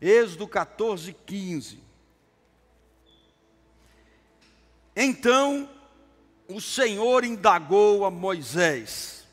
[0.00, 1.80] Êxodo 14, 15.
[4.94, 5.68] Então
[6.48, 9.24] o Senhor indagou a Moisés: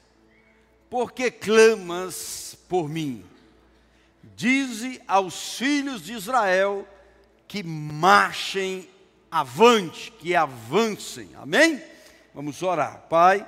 [0.90, 3.26] Por que clamas por mim?
[4.36, 6.88] Dize aos filhos de Israel
[7.48, 8.90] que marchem
[9.30, 11.30] avante, que avancem.
[11.36, 11.84] Amém?
[12.34, 13.06] Vamos orar.
[13.10, 13.48] Pai,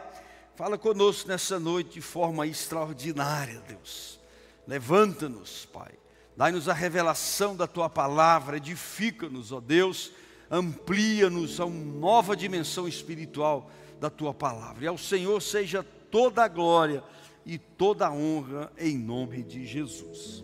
[0.55, 4.19] fala conosco nessa noite de forma extraordinária, Deus.
[4.67, 5.91] Levanta-nos, Pai.
[6.37, 10.11] Dai-nos a revelação da tua palavra, edifica-nos, ó Deus,
[10.51, 14.83] amplia-nos a uma nova dimensão espiritual da tua palavra.
[14.83, 17.03] E ao Senhor seja toda a glória
[17.45, 20.43] e toda a honra em nome de Jesus.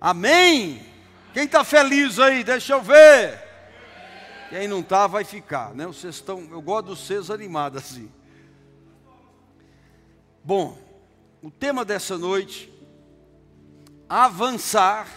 [0.00, 0.82] Amém.
[1.32, 2.44] Quem está feliz aí?
[2.44, 3.42] Deixa eu ver.
[4.50, 5.86] Quem não está, vai ficar, né?
[5.86, 8.10] Vocês estão, eu gosto dos seus animados assim.
[10.44, 10.78] Bom,
[11.42, 12.70] o tema dessa noite,
[14.08, 15.08] avançar,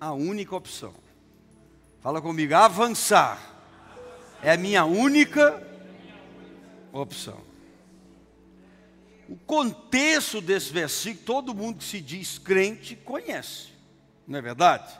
[0.00, 0.94] a única opção.
[2.00, 3.52] Fala comigo, avançar
[4.42, 5.62] é a minha única
[6.92, 7.40] opção.
[9.28, 13.68] O contexto desse versículo, todo mundo que se diz crente conhece,
[14.26, 14.92] não é verdade?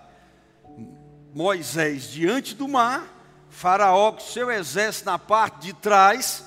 [1.35, 3.13] Moisés diante do mar,
[3.51, 6.45] Faraó com seu exército na parte de trás,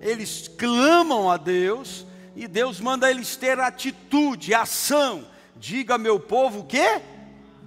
[0.00, 5.26] eles clamam a Deus e Deus manda eles ter atitude, ação.
[5.60, 7.00] Diga meu povo que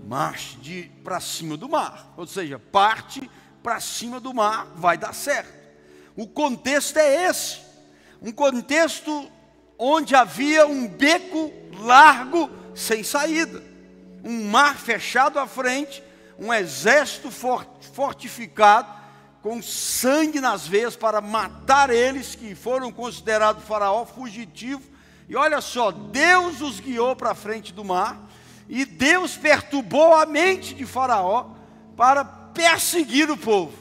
[0.05, 3.29] marche para cima do mar, ou seja, parte
[3.61, 5.53] para cima do mar, vai dar certo.
[6.13, 7.61] O contexto é esse,
[8.21, 9.31] um contexto
[9.79, 13.63] onde havia um beco largo sem saída,
[14.23, 16.03] um mar fechado à frente
[16.37, 19.01] um exército fortificado,
[19.41, 24.81] com sangue nas veias, para matar eles que foram considerados faraó fugitivo.
[25.33, 28.29] E olha só, Deus os guiou para a frente do mar,
[28.69, 31.55] e Deus perturbou a mente de Faraó
[31.97, 33.73] para perseguir o povo.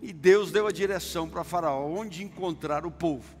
[0.00, 3.36] E Deus deu a direção para Faraó, onde encontrar o povo.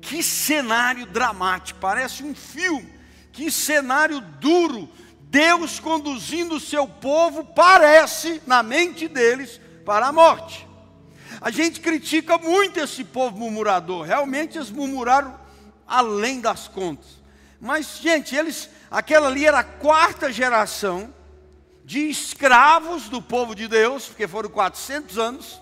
[0.00, 2.88] Que cenário dramático, parece um filme.
[3.32, 4.88] Que cenário duro
[5.22, 10.68] Deus conduzindo o seu povo, parece, na mente deles, para a morte.
[11.40, 15.48] A gente critica muito esse povo murmurador, realmente eles murmuraram
[15.88, 17.17] além das contas.
[17.60, 21.12] Mas, gente, eles, aquela ali era a quarta geração
[21.84, 25.60] de escravos do povo de Deus, porque foram 400 anos.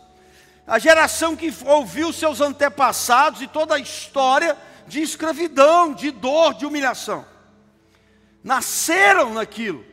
[0.66, 4.56] A geração que ouviu seus antepassados e toda a história
[4.86, 7.24] de escravidão, de dor, de humilhação
[8.46, 9.84] nasceram naquilo.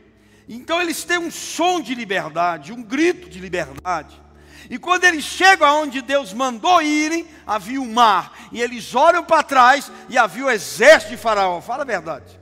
[0.48, 4.22] Então eles têm um som de liberdade, um grito de liberdade.
[4.70, 8.48] E quando eles chegam aonde Deus mandou irem, havia o um mar.
[8.52, 11.62] E eles olham para trás e havia o exército de Faraó.
[11.62, 12.40] Fala a verdade.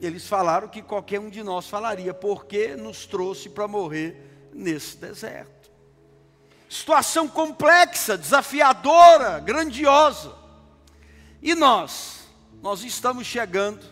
[0.00, 5.70] Eles falaram que qualquer um de nós falaria, porque nos trouxe para morrer nesse deserto.
[6.68, 10.34] Situação complexa, desafiadora, grandiosa.
[11.42, 12.26] E nós?
[12.62, 13.84] Nós estamos chegando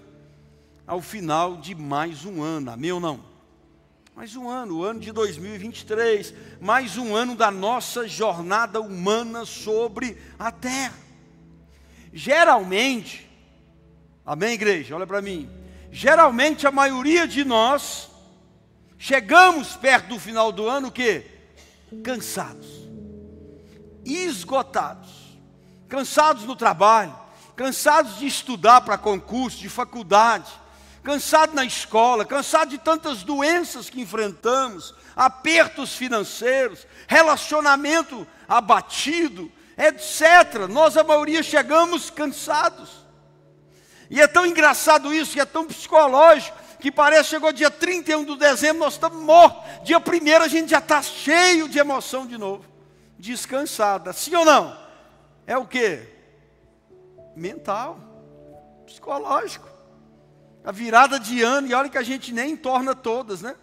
[0.86, 3.33] ao final de mais um ano, amém ou não?
[4.16, 10.16] Mais um ano, o ano de 2023, mais um ano da nossa jornada humana sobre
[10.38, 10.94] a terra.
[12.12, 13.28] Geralmente,
[14.24, 14.94] amém, igreja?
[14.94, 15.50] Olha para mim.
[15.90, 18.08] Geralmente a maioria de nós
[18.96, 21.26] chegamos perto do final do ano o quê?
[22.04, 22.68] Cansados,
[24.04, 25.10] esgotados,
[25.88, 27.18] cansados no trabalho,
[27.56, 30.52] cansados de estudar para concurso, de faculdade,
[31.04, 40.66] cansado na escola, cansado de tantas doenças que enfrentamos, apertos financeiros, relacionamento abatido, etc.
[40.68, 43.04] Nós, a maioria, chegamos cansados.
[44.08, 48.24] E é tão engraçado isso, e é tão psicológico, que parece que chegou dia 31
[48.24, 49.84] de dezembro, nós estamos mortos.
[49.84, 52.64] Dia 1 a gente já está cheio de emoção de novo,
[53.18, 54.12] descansada.
[54.14, 54.76] Sim ou não?
[55.46, 56.02] É o que?
[57.36, 57.98] Mental,
[58.86, 59.73] psicológico.
[60.64, 63.54] A virada de ano, e olha que a gente nem torna todas, né?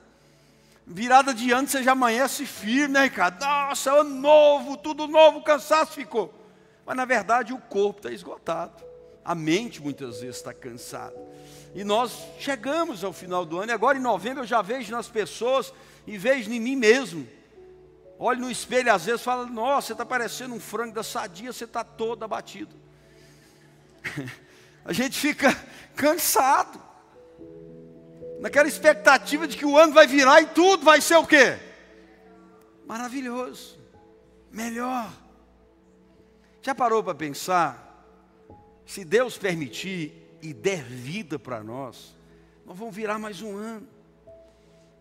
[0.85, 3.39] Virada de ano, você já amanhece firme, né, Ricardo?
[3.39, 6.33] Nossa, ano novo, tudo novo, o cansaço ficou.
[6.85, 8.83] Mas na verdade o corpo está esgotado.
[9.23, 11.15] A mente muitas vezes está cansada.
[11.73, 15.07] E nós chegamos ao final do ano, e agora em novembro eu já vejo nas
[15.07, 15.73] pessoas
[16.05, 17.27] e vejo em mim mesmo.
[18.19, 21.63] Olho no espelho às vezes falo, nossa, você está parecendo um frango da sadia, você
[21.63, 22.75] está todo abatido.
[24.85, 25.55] a gente fica
[25.95, 26.80] cansado
[28.41, 31.59] naquela expectativa de que o ano vai virar e tudo vai ser o quê?
[32.87, 33.79] Maravilhoso,
[34.51, 35.13] melhor.
[36.59, 38.03] Já parou para pensar?
[38.83, 42.15] Se Deus permitir e der vida para nós,
[42.65, 43.87] nós vamos virar mais um ano.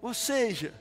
[0.03, 0.75] Ou seja,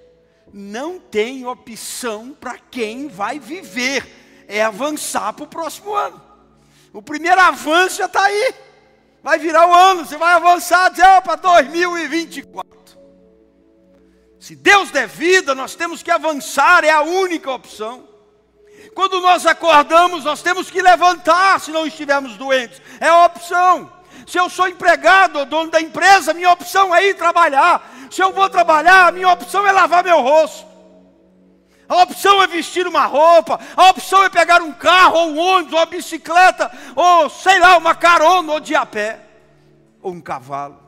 [0.51, 6.21] não tem opção para quem vai viver, é avançar para o próximo ano.
[6.91, 8.53] O primeiro avanço já está aí.
[9.21, 12.69] Vai virar o ano, você vai avançar dizer, para 2024.
[14.39, 18.07] Se Deus der vida, nós temos que avançar, é a única opção.
[18.95, 23.91] Quando nós acordamos, nós temos que levantar se não estivermos doentes, é a opção.
[24.25, 27.91] Se eu sou empregado ou dono da empresa, minha opção é ir trabalhar.
[28.09, 30.68] Se eu vou trabalhar, minha opção é lavar meu rosto.
[31.89, 35.73] A opção é vestir uma roupa, a opção é pegar um carro, ou um ônibus,
[35.73, 39.25] ou uma bicicleta, ou sei lá, uma carona, ou de a pé,
[39.99, 40.79] ou um cavalo,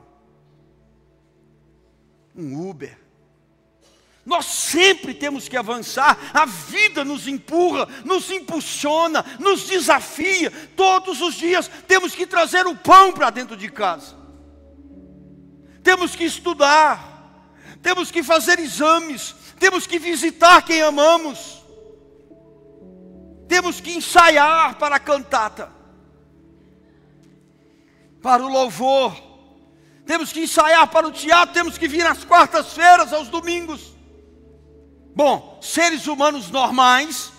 [2.35, 2.95] um Uber.
[4.23, 11.33] Nós sempre temos que avançar, a vida nos empurra, nos impulsiona, nos desafia, todos os
[11.33, 14.15] dias temos que trazer o pão para dentro de casa,
[15.81, 17.09] temos que estudar,
[17.81, 21.63] temos que fazer exames, temos que visitar quem amamos,
[23.47, 25.71] temos que ensaiar para a cantata,
[28.23, 29.15] para o louvor,
[30.03, 33.95] temos que ensaiar para o teatro, temos que vir às quartas-feiras, aos domingos.
[35.15, 37.31] Bom, seres humanos normais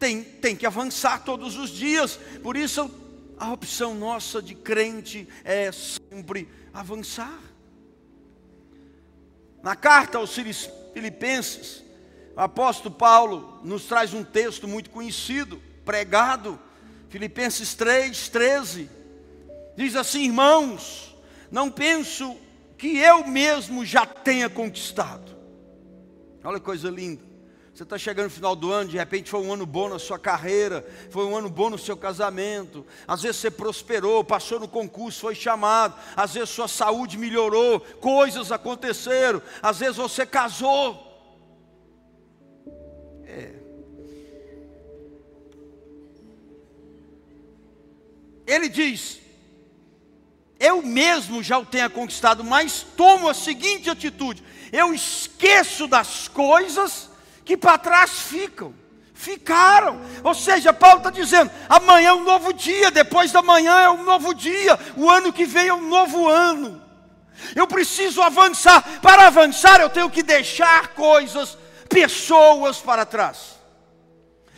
[0.00, 2.90] têm, têm que avançar todos os dias, por isso
[3.38, 7.38] a opção nossa de crente é sempre avançar.
[9.62, 10.30] Na carta aos
[10.92, 11.82] Filipenses,
[12.36, 16.58] o apóstolo Paulo nos traz um texto muito conhecido, pregado,
[17.08, 18.90] Filipenses 3, 13.
[19.76, 21.16] Diz assim: irmãos,
[21.50, 22.36] não penso
[22.78, 25.36] que eu mesmo já tenha conquistado.
[26.42, 27.31] Olha que coisa linda.
[27.74, 30.18] Você está chegando no final do ano, de repente foi um ano bom na sua
[30.18, 32.84] carreira, foi um ano bom no seu casamento.
[33.08, 35.98] Às vezes você prosperou, passou no concurso, foi chamado.
[36.14, 39.40] Às vezes sua saúde melhorou, coisas aconteceram.
[39.62, 41.10] Às vezes você casou.
[43.24, 43.54] É.
[48.46, 49.18] Ele diz:
[50.60, 57.11] Eu mesmo já o tenho conquistado, mas tomo a seguinte atitude: eu esqueço das coisas
[57.44, 58.74] que para trás ficam.
[59.14, 63.88] Ficaram, ou seja, Paulo está dizendo: amanhã é um novo dia, depois da manhã é
[63.88, 66.82] um novo dia, o ano que vem é um novo ano.
[67.54, 71.56] Eu preciso avançar, para avançar eu tenho que deixar coisas,
[71.88, 73.60] pessoas para trás.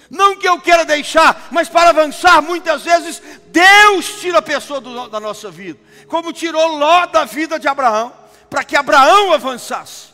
[0.09, 5.09] Não que eu queira deixar, mas para avançar, muitas vezes Deus tira a pessoa do,
[5.09, 5.79] da nossa vida,
[6.09, 8.15] como tirou Ló da vida de Abraão,
[8.49, 10.14] para que Abraão avançasse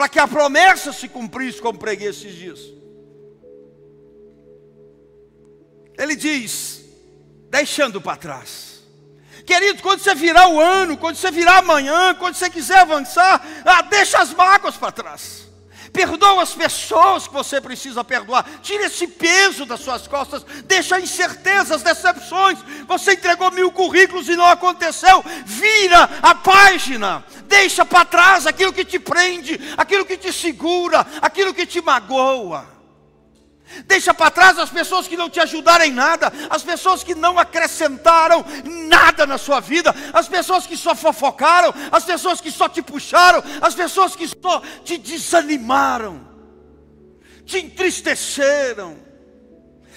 [0.00, 2.58] para que a promessa se cumprisse, como preguei esses dias.
[5.98, 6.86] Ele diz,
[7.50, 8.80] deixando para trás.
[9.44, 13.82] Querido, quando você virar o ano, quando você virar amanhã, quando você quiser avançar, ah,
[13.82, 15.49] deixa as mágoas para trás.
[15.92, 18.44] Perdoa as pessoas que você precisa perdoar.
[18.62, 20.44] Tira esse peso das suas costas.
[20.64, 22.58] Deixa incertezas, decepções.
[22.86, 25.24] Você entregou mil currículos e não aconteceu.
[25.44, 27.24] Vira a página.
[27.44, 32.79] Deixa para trás aquilo que te prende, aquilo que te segura, aquilo que te magoa.
[33.86, 37.38] Deixa para trás as pessoas que não te ajudaram em nada, as pessoas que não
[37.38, 38.44] acrescentaram
[38.88, 43.42] nada na sua vida, as pessoas que só fofocaram, as pessoas que só te puxaram,
[43.60, 46.26] as pessoas que só te desanimaram,
[47.44, 49.08] te entristeceram.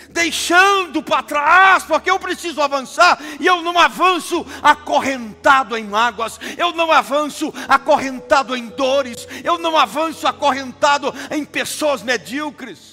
[0.10, 6.74] Deixando para trás, porque eu preciso avançar, e eu não avanço acorrentado em mágoas, eu
[6.74, 12.93] não avanço acorrentado em dores, eu não avanço acorrentado em pessoas medíocres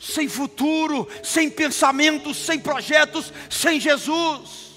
[0.00, 4.70] sem futuro, sem pensamentos, sem projetos, sem Jesus.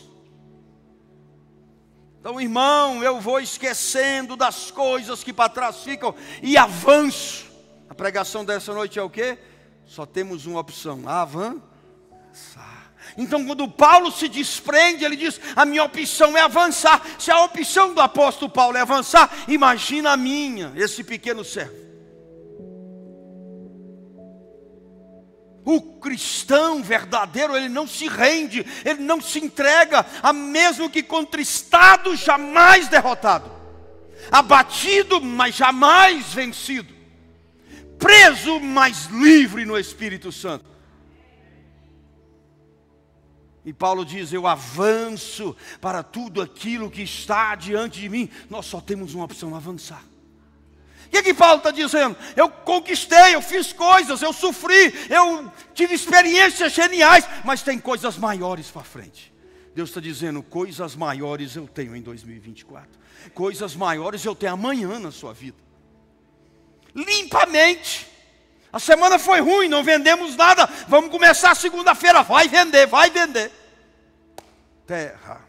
[2.20, 7.46] Então, irmão, eu vou esquecendo das coisas que para trás ficam e avanço.
[7.90, 9.38] A pregação dessa noite é o que?
[9.86, 11.62] Só temos uma opção: avançar.
[13.18, 17.02] Então, quando Paulo se desprende, ele diz: A minha opção é avançar.
[17.18, 21.83] Se a opção do apóstolo Paulo é avançar, imagina a minha, esse pequeno servo.
[25.74, 32.16] O cristão verdadeiro, ele não se rende, ele não se entrega, a mesmo que contristado,
[32.16, 33.52] jamais derrotado,
[34.32, 36.94] abatido, mas jamais vencido,
[37.98, 40.66] preso, mas livre no Espírito Santo.
[43.66, 48.30] E Paulo diz: Eu avanço para tudo aquilo que está diante de mim.
[48.50, 50.13] Nós só temos uma opção: avançar
[51.14, 52.18] que, que Paulo está dizendo?
[52.36, 58.72] Eu conquistei, eu fiz coisas, eu sofri, eu tive experiências geniais, mas tem coisas maiores
[58.72, 59.32] para frente.
[59.76, 62.90] Deus está dizendo: coisas maiores eu tenho em 2024,
[63.36, 65.58] coisas maiores eu tenho amanhã na sua vida.
[66.96, 68.12] Limpamente.
[68.72, 70.68] A semana foi ruim, não vendemos nada.
[70.88, 72.24] Vamos começar segunda-feira.
[72.24, 73.52] Vai vender, vai vender.
[74.88, 75.46] Terra.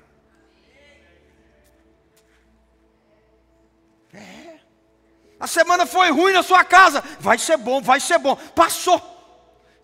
[5.44, 7.04] A semana foi ruim na sua casa.
[7.20, 8.34] Vai ser bom, vai ser bom.
[8.34, 8.98] Passou.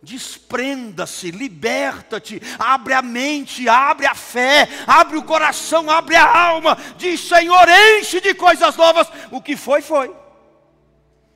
[0.02, 6.79] Desprenda-se, liberta-te, abre a mente, abre a fé, abre o coração, abre a alma.
[6.97, 9.07] Diz: Senhor, enche de coisas novas.
[9.31, 10.11] O que foi, foi.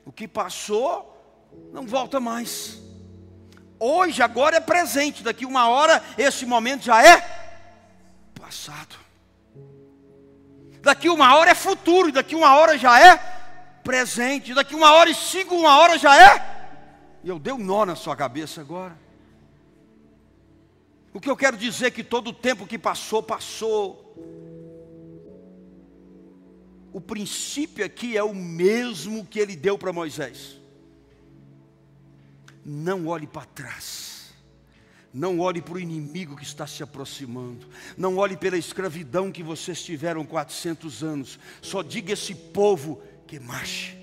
[0.03, 2.79] O que passou, não volta mais.
[3.79, 7.21] Hoje, agora é presente, daqui uma hora, esse momento já é
[8.41, 8.95] passado.
[10.81, 13.34] Daqui uma hora é futuro, daqui uma hora já é
[13.85, 17.19] presente, daqui uma hora e cinco, uma hora já é.
[17.23, 18.97] E eu dei um nó na sua cabeça agora.
[21.13, 24.01] O que eu quero dizer é que todo o tempo que passou, passou.
[26.91, 30.65] O princípio aqui é o mesmo que ele deu para Moisés
[32.65, 34.33] não olhe para trás.
[35.13, 37.69] Não olhe para o inimigo que está se aproximando.
[37.95, 41.39] Não olhe pela escravidão que vocês tiveram 400 anos.
[41.61, 43.97] Só diga esse povo que marche.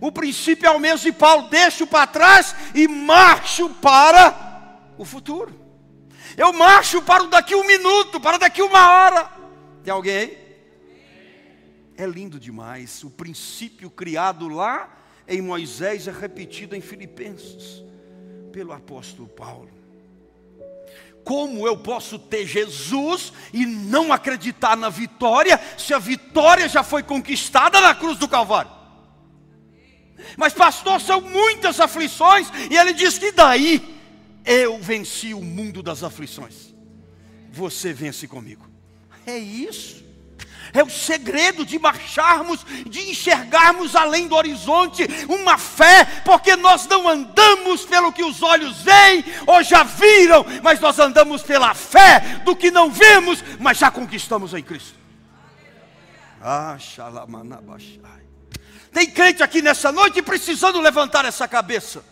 [0.00, 5.58] O princípio é o mesmo de Paulo: deixo para trás e marcho para o futuro.
[6.36, 9.30] Eu marcho para daqui um minuto, para daqui uma hora.
[9.82, 10.36] Tem alguém?
[11.96, 13.02] É lindo demais.
[13.02, 14.94] O princípio criado lá
[15.26, 17.82] em Moisés é repetido em Filipenses
[18.52, 19.75] pelo apóstolo Paulo.
[21.26, 27.02] Como eu posso ter Jesus e não acreditar na vitória, se a vitória já foi
[27.02, 28.70] conquistada na cruz do Calvário?
[30.36, 33.82] Mas, pastor, são muitas aflições, e ele diz que daí
[34.44, 36.72] eu venci o mundo das aflições.
[37.50, 38.64] Você vence comigo.
[39.26, 40.05] É isso
[40.72, 47.08] é o segredo de marcharmos, de enxergarmos além do horizonte uma fé, porque nós não
[47.08, 52.54] andamos pelo que os olhos veem ou já viram, mas nós andamos pela fé do
[52.54, 54.94] que não vemos, mas já conquistamos em Cristo.
[56.40, 56.76] Ah,
[58.92, 62.02] Tem crente aqui nessa noite precisando levantar essa cabeça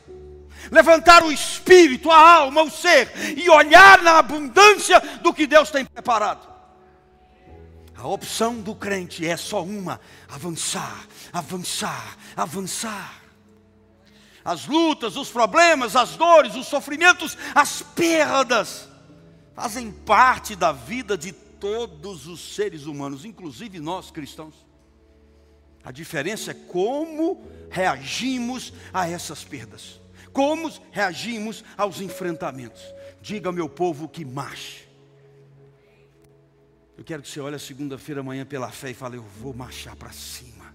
[0.71, 5.85] levantar o espírito, a alma, o ser e olhar na abundância do que Deus tem
[5.85, 6.54] preparado.
[7.97, 13.23] A opção do crente é só uma: avançar, avançar, avançar.
[14.45, 18.89] As lutas, os problemas, as dores, os sofrimentos, as perdas,
[19.55, 24.55] fazem parte da vida de todos os seres humanos, inclusive nós cristãos.
[25.83, 30.01] A diferença é como reagimos a essas perdas,
[30.33, 32.83] como reagimos aos enfrentamentos.
[33.23, 34.94] Diga, meu povo, que marche
[36.97, 39.97] eu quero que você olhe a segunda-feira amanhã pela fé e fale: Eu vou marchar
[39.97, 40.75] para cima.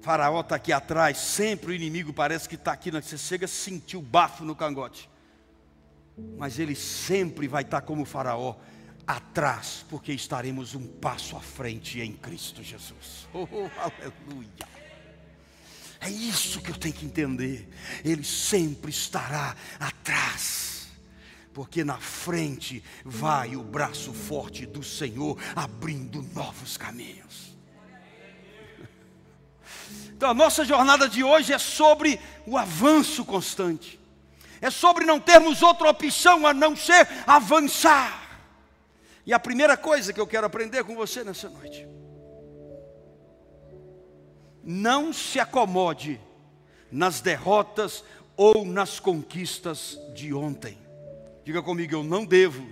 [0.00, 3.96] faraó está aqui atrás, sempre o inimigo parece que está aqui, você chega a sentir
[3.96, 5.10] o bafo no cangote.
[6.38, 8.54] Mas ele sempre vai estar tá como faraó,
[9.06, 13.28] atrás, porque estaremos um passo à frente em Cristo Jesus.
[13.34, 13.46] Oh,
[13.78, 14.76] aleluia.
[16.00, 17.68] É isso que eu tenho que entender.
[18.04, 20.75] Ele sempre estará atrás
[21.56, 27.56] porque na frente vai o braço forte do Senhor abrindo novos caminhos.
[30.08, 33.98] Então a nossa jornada de hoje é sobre o avanço constante,
[34.60, 38.38] é sobre não termos outra opção a não ser avançar.
[39.24, 41.88] E a primeira coisa que eu quero aprender com você nessa noite,
[44.62, 46.20] não se acomode
[46.92, 48.04] nas derrotas
[48.36, 50.84] ou nas conquistas de ontem.
[51.46, 52.68] Diga comigo, eu não devo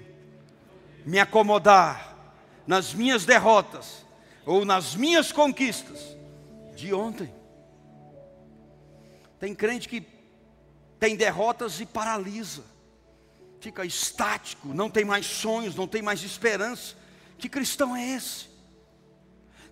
[1.07, 2.16] me acomodar
[2.66, 4.04] nas minhas derrotas
[4.45, 6.16] ou nas minhas conquistas
[6.75, 7.33] de ontem.
[9.38, 10.04] Tem crente que
[10.99, 12.64] tem derrotas e paralisa,
[13.61, 16.97] fica estático, não tem mais sonhos, não tem mais esperança.
[17.38, 18.47] Que cristão é esse?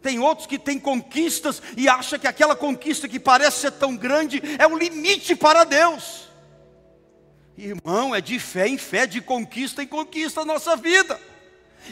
[0.00, 4.40] Tem outros que têm conquistas e acha que aquela conquista que parece ser tão grande
[4.60, 6.30] é o limite para Deus.
[7.56, 11.20] Irmão, é de fé em fé, de conquista em conquista a nossa vida.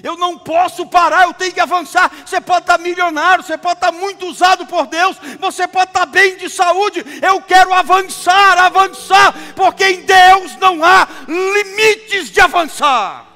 [0.02, 2.10] Eu não posso parar, eu tenho que avançar.
[2.24, 6.36] Você pode estar milionário, você pode estar muito usado por Deus, você pode estar bem
[6.36, 7.04] de saúde.
[7.20, 13.26] Eu quero avançar, avançar, porque em Deus não há limites de avançar.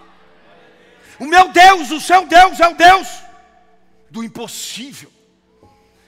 [1.18, 3.08] O meu Deus, o seu Deus é o Deus
[4.10, 5.13] do impossível.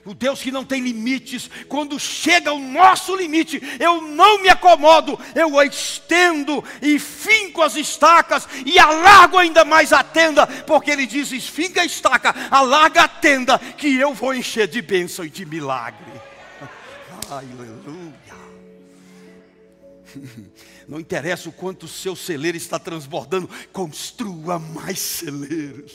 [0.07, 5.19] O Deus que não tem limites, quando chega o nosso limite, eu não me acomodo,
[5.35, 11.33] eu estendo e finco as estacas e alargo ainda mais a tenda, porque ele diz:
[11.33, 16.07] esfinca a estaca, alarga a tenda, que eu vou encher de bênção e de milagre.
[17.29, 17.77] Aleluia.
[20.87, 25.93] Não interessa o quanto o seu celeiro está transbordando, construa mais celeiros.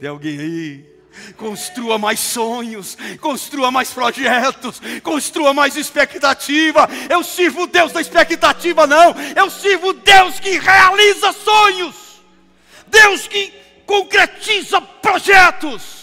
[0.00, 0.91] Tem alguém aí?
[1.36, 6.88] Construa mais sonhos, construa mais projetos, construa mais expectativa.
[7.08, 9.14] Eu sirvo o Deus da expectativa, não.
[9.36, 11.94] Eu sirvo o Deus que realiza sonhos,
[12.88, 13.52] Deus que
[13.86, 16.02] concretiza projetos.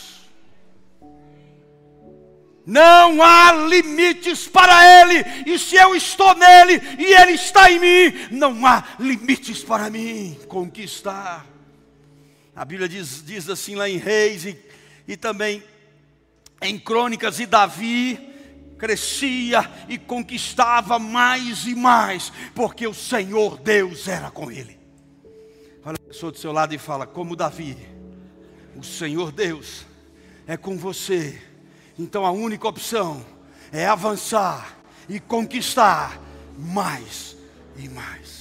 [2.66, 8.28] Não há limites para Ele, e se eu estou nele e Ele está em mim,
[8.30, 11.48] não há limites para mim conquistar.
[12.56, 14.54] A Bíblia diz, diz assim lá em Reis e
[15.10, 15.64] e também
[16.62, 18.30] em Crônicas, e Davi
[18.78, 24.78] crescia e conquistava mais e mais, porque o Senhor Deus era com ele.
[25.84, 27.76] Olha a pessoa do seu lado e fala: Como Davi,
[28.76, 29.84] o Senhor Deus
[30.46, 31.42] é com você.
[31.98, 33.26] Então a única opção
[33.72, 34.78] é avançar
[35.10, 36.22] e conquistar
[36.56, 37.36] mais
[37.78, 38.39] e mais.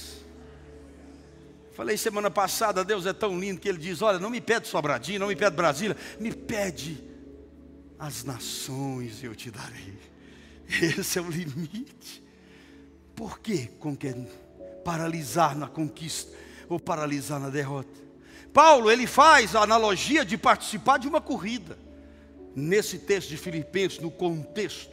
[1.79, 5.17] Falei semana passada, Deus é tão lindo que Ele diz: Olha, não me pede Sobradinho,
[5.17, 7.01] não me pede Brasília, me pede
[7.97, 9.97] as nações eu te darei.
[10.67, 12.21] Esse é o limite.
[13.15, 13.71] Por que
[14.83, 16.35] paralisar na conquista
[16.67, 17.97] ou paralisar na derrota?
[18.53, 21.79] Paulo, ele faz a analogia de participar de uma corrida.
[22.53, 24.91] Nesse texto de Filipenses, no contexto.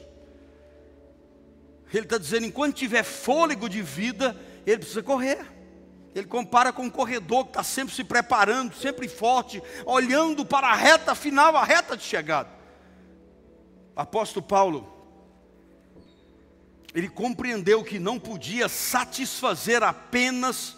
[1.92, 5.55] Ele está dizendo: enquanto tiver fôlego de vida, ele precisa correr.
[6.16, 10.75] Ele compara com um corredor que está sempre se preparando, sempre forte, olhando para a
[10.75, 12.49] reta final, a reta de chegada.
[13.94, 14.90] Apóstolo Paulo,
[16.94, 20.75] ele compreendeu que não podia satisfazer apenas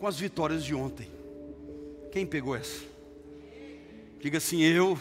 [0.00, 1.08] com as vitórias de ontem.
[2.10, 2.82] Quem pegou essa?
[4.20, 4.98] Diga assim: eu,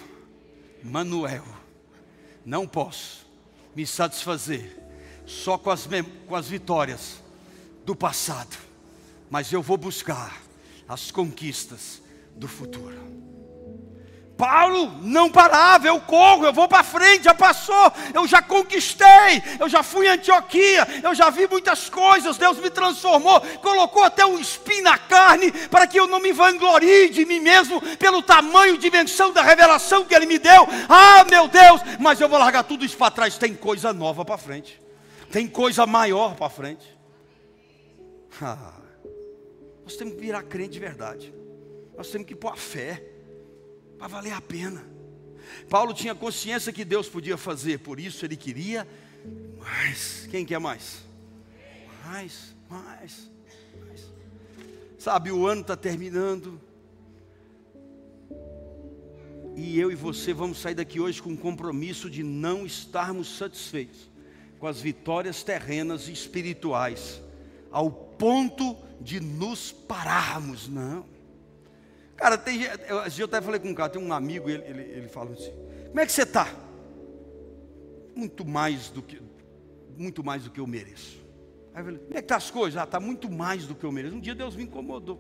[0.84, 1.44] Manuel,
[2.46, 3.26] não posso
[3.76, 4.78] me satisfazer
[5.26, 5.90] só com as,
[6.28, 7.20] com as vitórias
[7.84, 8.70] do passado
[9.32, 10.38] mas eu vou buscar
[10.90, 12.02] as conquistas
[12.36, 13.10] do futuro.
[14.38, 19.70] Paulo não parava, eu corro, eu vou para frente, já passou, eu já conquistei, eu
[19.70, 24.38] já fui em Antioquia, eu já vi muitas coisas, Deus me transformou, colocou até um
[24.40, 29.32] espinho na carne, para que eu não me vanglorie de mim mesmo, pelo tamanho, dimensão
[29.32, 30.68] da revelação que Ele me deu.
[30.90, 34.38] Ah, meu Deus, mas eu vou largar tudo isso para trás, tem coisa nova para
[34.38, 34.82] frente,
[35.32, 37.00] tem coisa maior para frente.
[38.42, 38.81] Ah.
[39.92, 41.34] Nós temos que virar crente de verdade.
[41.98, 43.04] Nós temos que pôr a fé
[43.98, 44.82] para valer a pena.
[45.70, 48.88] Paulo tinha consciência que Deus podia fazer, por isso ele queria
[49.60, 50.30] mais.
[50.32, 51.04] Quem quer mais?
[52.06, 53.30] Mais, mais,
[53.86, 54.14] mais.
[54.98, 56.62] Sabe, o ano está terminando.
[59.58, 64.10] E eu e você vamos sair daqui hoje com o compromisso de não estarmos satisfeitos
[64.58, 67.22] com as vitórias terrenas e espirituais,
[67.70, 71.04] ao ponto de nos pararmos, não.
[72.16, 75.08] Cara, tem, eu, eu até falei com um cara, tem um amigo, ele, ele, ele
[75.08, 75.52] fala assim:
[75.88, 76.48] Como é que você está?
[78.16, 79.20] Muito mais do que,
[79.98, 81.20] muito mais do que eu mereço.
[81.74, 82.80] Aí eu falei: Como é que tá as coisas?
[82.80, 84.16] Ah, está muito mais do que eu mereço.
[84.16, 85.20] Um dia Deus me incomodou.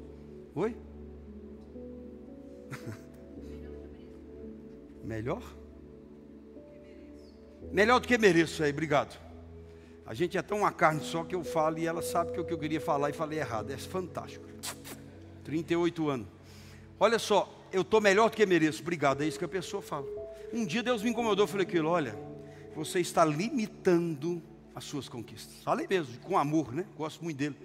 [0.53, 0.77] Oi?
[5.03, 5.41] Melhor?
[7.71, 9.30] Melhor do que mereço aí, obrigado.
[10.11, 12.43] A gente é tão uma carne só que eu falo e ela sabe que o
[12.43, 13.71] que eu queria falar e falei errado.
[13.71, 14.45] É fantástico.
[15.45, 16.27] 38 anos.
[16.99, 18.81] Olha só, eu estou melhor do que mereço.
[18.81, 20.05] Obrigado, é isso que a pessoa fala.
[20.51, 22.13] Um dia Deus me incomodou, eu falei aquilo, olha,
[22.75, 24.43] você está limitando
[24.75, 25.63] as suas conquistas.
[25.63, 26.85] Falei mesmo, com amor, né?
[26.97, 27.55] Gosto muito dele.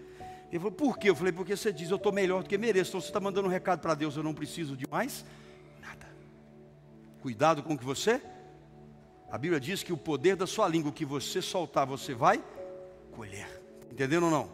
[0.48, 1.10] Ele falou, por quê?
[1.10, 2.90] Eu falei, porque você diz, eu estou melhor do que mereço.
[2.90, 5.26] Então você está mandando um recado para Deus, eu não preciso de mais
[5.82, 6.06] nada.
[7.20, 8.22] Cuidado com o que você
[9.30, 12.42] a Bíblia diz que o poder da sua língua, que você soltar, você vai
[13.12, 13.48] colher.
[13.90, 14.50] Entendendo ou não?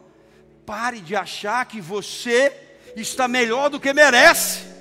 [0.64, 2.52] Pare de achar que você
[2.96, 4.72] está melhor do que merece.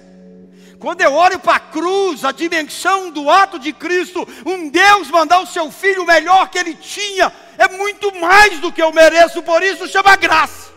[0.79, 5.39] Quando eu olho para a cruz, a dimensão do ato de Cristo, um Deus mandar
[5.41, 9.61] o seu filho melhor que ele tinha, é muito mais do que eu mereço, por
[9.61, 10.71] isso chama graça.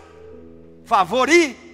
[0.85, 1.64] Favor e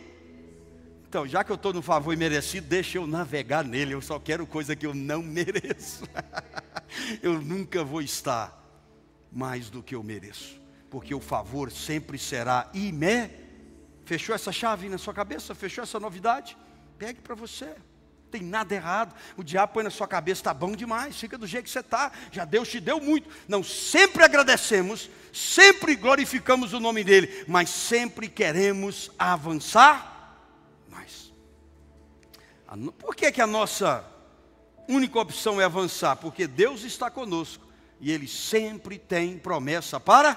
[1.10, 3.94] então, já que eu estou no favor imerecido, deixa eu navegar nele.
[3.94, 6.04] Eu só quero coisa que eu não mereço.
[7.22, 8.58] eu nunca vou estar
[9.30, 13.30] mais do que eu mereço, porque o favor sempre será imé.
[14.04, 15.54] Fechou essa chave na sua cabeça?
[15.54, 16.56] Fechou essa novidade?
[16.98, 17.74] Pegue para você.
[18.30, 19.14] tem nada errado.
[19.36, 22.12] O diabo põe na sua cabeça, está bom demais, fica do jeito que você está,
[22.30, 23.28] já Deus te deu muito.
[23.48, 30.38] Não, sempre agradecemos, sempre glorificamos o nome dEle, mas sempre queremos avançar
[30.88, 31.32] mais.
[32.98, 34.04] Por que, que a nossa
[34.88, 36.16] única opção é avançar?
[36.16, 37.66] Porque Deus está conosco
[38.00, 40.36] e Ele sempre tem promessa para.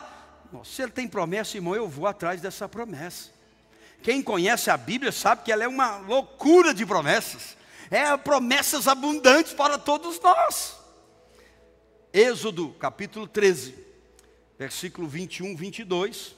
[0.64, 3.32] Se Ele tem promessa, irmão, eu vou atrás dessa promessa.
[4.02, 7.56] Quem conhece a Bíblia sabe que ela é uma loucura de promessas
[7.94, 10.76] é promessas abundantes para todos nós.
[12.12, 13.76] Êxodo capítulo 13,
[14.58, 16.36] versículo 21, 22.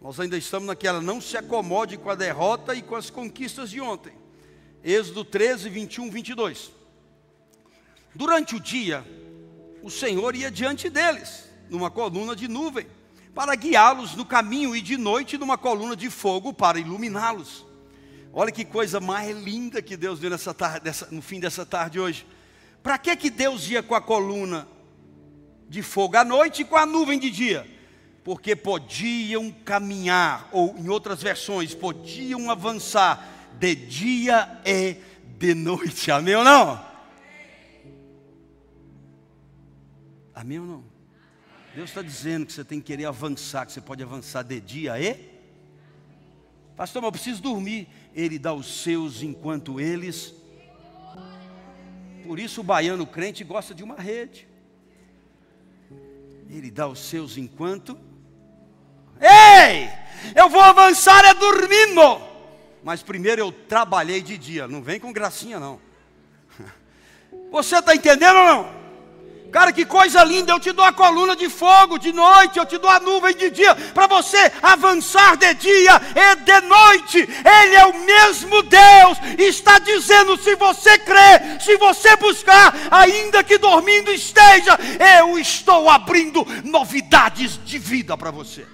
[0.00, 3.80] Nós ainda estamos naquela, não se acomode com a derrota e com as conquistas de
[3.82, 4.14] ontem.
[4.82, 6.70] Êxodo 13, 21, 22.
[8.14, 9.04] Durante o dia,
[9.82, 12.86] o Senhor ia diante deles, numa coluna de nuvem,
[13.34, 17.64] para guiá-los no caminho, e de noite, numa coluna de fogo, para iluminá-los.
[18.32, 22.00] Olha que coisa mais linda que Deus deu nessa tarde, nessa, no fim dessa tarde
[22.00, 22.26] hoje.
[22.82, 24.66] Para que, que Deus ia com a coluna
[25.68, 27.66] de fogo à noite e com a nuvem de dia?
[28.24, 33.26] Porque podiam caminhar, ou em outras versões, podiam avançar
[33.58, 34.96] de dia e
[35.38, 36.10] de noite.
[36.10, 36.87] Amém ou não?
[40.38, 40.84] Amém ou não?
[41.74, 44.96] Deus está dizendo que você tem que querer avançar, que você pode avançar de dia
[45.00, 45.36] e.
[46.76, 47.88] Pastor, mas eu preciso dormir.
[48.14, 50.32] Ele dá os seus enquanto eles.
[52.24, 54.46] Por isso o baiano crente gosta de uma rede.
[56.48, 57.98] Ele dá os seus enquanto.
[59.20, 59.88] Ei!
[60.36, 62.22] Eu vou avançar é dormindo.
[62.84, 64.68] Mas primeiro eu trabalhei de dia.
[64.68, 65.80] Não vem com gracinha, não.
[67.50, 68.77] Você está entendendo ou não?
[69.50, 72.76] Cara, que coisa linda, eu te dou a coluna de fogo de noite, eu te
[72.76, 77.18] dou a nuvem de dia, para você avançar de dia e de noite.
[77.18, 83.56] Ele é o mesmo Deus, está dizendo: se você crer, se você buscar, ainda que
[83.56, 84.78] dormindo esteja,
[85.18, 88.66] eu estou abrindo novidades de vida para você.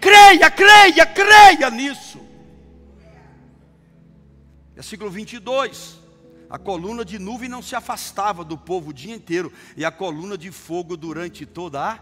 [0.00, 2.20] Creia, creia, creia nisso.
[4.74, 5.99] Versículo 22
[6.50, 10.36] a coluna de nuvem não se afastava do povo o dia inteiro, e a coluna
[10.36, 11.98] de fogo durante toda a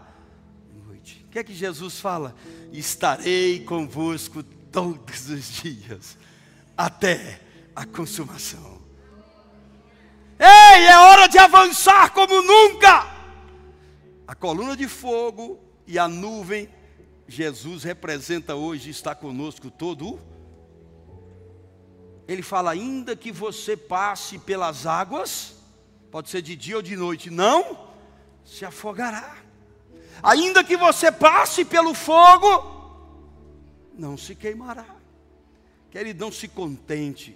[0.87, 1.23] noite.
[1.27, 2.35] O que é que Jesus fala?
[2.73, 6.17] Estarei convosco todos os dias,
[6.75, 7.39] até
[7.75, 8.79] a consumação.
[10.39, 13.07] Ei, é hora de avançar como nunca!
[14.27, 16.69] A coluna de fogo e a nuvem,
[17.27, 20.19] Jesus representa hoje, está conosco todo o
[22.31, 25.55] ele fala: ainda que você passe pelas águas,
[26.11, 27.89] pode ser de dia ou de noite, não
[28.45, 29.37] se afogará.
[30.21, 32.77] Ainda que você passe pelo fogo,
[33.97, 34.85] não se queimará.
[35.89, 37.35] Querido, não se contente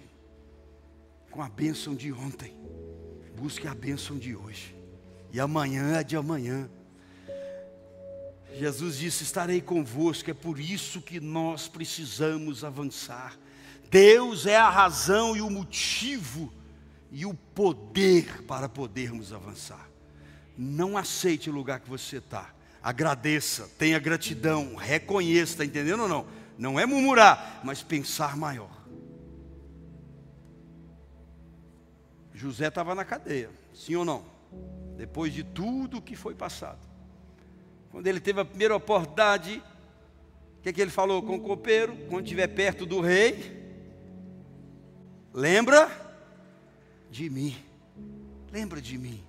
[1.28, 2.54] com a bênção de ontem,
[3.36, 4.76] busque a bênção de hoje,
[5.32, 6.70] e amanhã é de amanhã.
[8.56, 13.36] Jesus disse: Estarei convosco, é por isso que nós precisamos avançar.
[13.94, 16.52] Deus é a razão e o motivo
[17.12, 19.88] e o poder para podermos avançar.
[20.58, 22.52] Não aceite o lugar que você está.
[22.82, 26.26] Agradeça, tenha gratidão, reconheça, está entendendo ou não?
[26.58, 28.84] Não é murmurar, mas pensar maior.
[32.34, 34.24] José estava na cadeia, sim ou não?
[34.96, 36.80] Depois de tudo que foi passado.
[37.92, 39.62] Quando ele teve a primeira oportunidade,
[40.58, 41.96] o que, é que ele falou com o copeiro?
[42.08, 43.62] Quando estiver perto do rei,
[45.34, 45.90] Lembra
[47.10, 47.56] de mim.
[48.52, 49.20] Lembra de mim.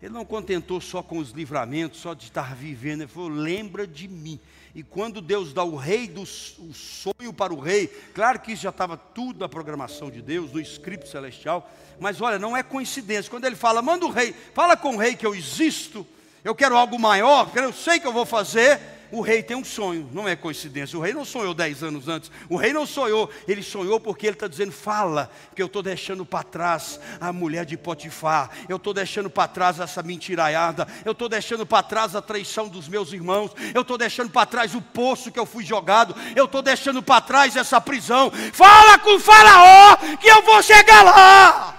[0.00, 4.08] Ele não contentou só com os livramentos, só de estar vivendo, ele falou: lembra de
[4.08, 4.40] mim.
[4.74, 6.26] E quando Deus dá o rei do o
[6.72, 10.60] sonho para o rei, claro que isso já estava tudo na programação de Deus, no
[10.60, 13.30] script celestial, mas olha, não é coincidência.
[13.30, 16.06] Quando ele fala, manda o rei, fala com o rei que eu existo,
[16.42, 18.80] eu quero algo maior, eu sei que eu vou fazer,
[19.12, 20.98] o rei tem um sonho, não é coincidência.
[20.98, 22.30] O rei não sonhou dez anos antes.
[22.48, 26.24] O rei não sonhou, ele sonhou porque ele está dizendo: fala, que eu estou deixando
[26.24, 31.28] para trás a mulher de Potifar, eu estou deixando para trás essa mentiraiada, eu estou
[31.28, 35.30] deixando para trás a traição dos meus irmãos, eu estou deixando para trás o poço
[35.30, 38.30] que eu fui jogado, eu estou deixando para trás essa prisão.
[38.54, 41.78] Fala com o Faraó que eu vou chegar lá.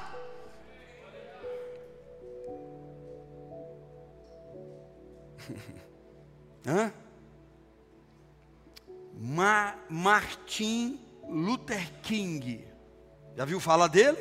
[6.67, 6.93] Hã?
[9.26, 12.68] Ma Martin Luther King.
[13.38, 14.18] Já viu falar dele?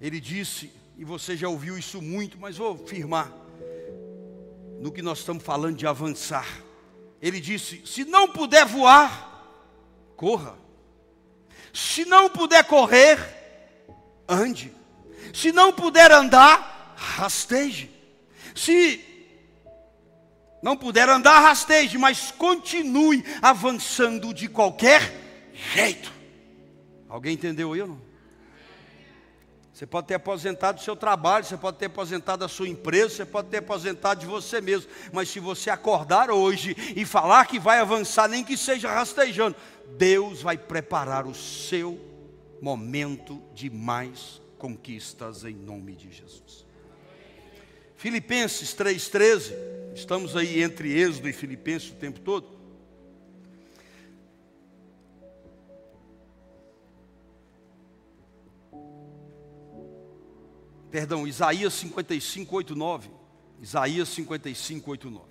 [0.00, 3.32] Ele disse, e você já ouviu isso muito, mas vou afirmar
[4.80, 6.44] no que nós estamos falando de avançar.
[7.22, 9.46] Ele disse: se não puder voar,
[10.16, 10.58] corra.
[11.72, 13.16] Se não puder correr,
[14.28, 14.74] ande.
[15.32, 17.90] Se não puder andar, rasteje.
[18.56, 19.09] Se
[20.62, 25.12] não puder andar, rasteje, mas continue avançando de qualquer
[25.74, 26.12] jeito.
[27.08, 28.10] Alguém entendeu ou não?
[29.72, 33.24] Você pode ter aposentado do seu trabalho, você pode ter aposentado da sua empresa, você
[33.24, 37.78] pode ter aposentado de você mesmo, mas se você acordar hoje e falar que vai
[37.78, 39.56] avançar, nem que seja rastejando,
[39.96, 41.98] Deus vai preparar o seu
[42.60, 46.66] momento de mais conquistas em nome de Jesus.
[48.00, 49.52] Filipenses 3,13,
[49.94, 52.46] estamos aí entre Êxodo e Filipenses o tempo todo.
[60.90, 63.10] Perdão, Isaías 55, 8, 9.
[63.60, 65.26] Isaías 55, 8, 9.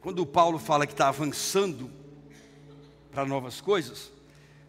[0.00, 1.90] Quando Paulo fala que está avançando
[3.10, 4.12] para novas coisas,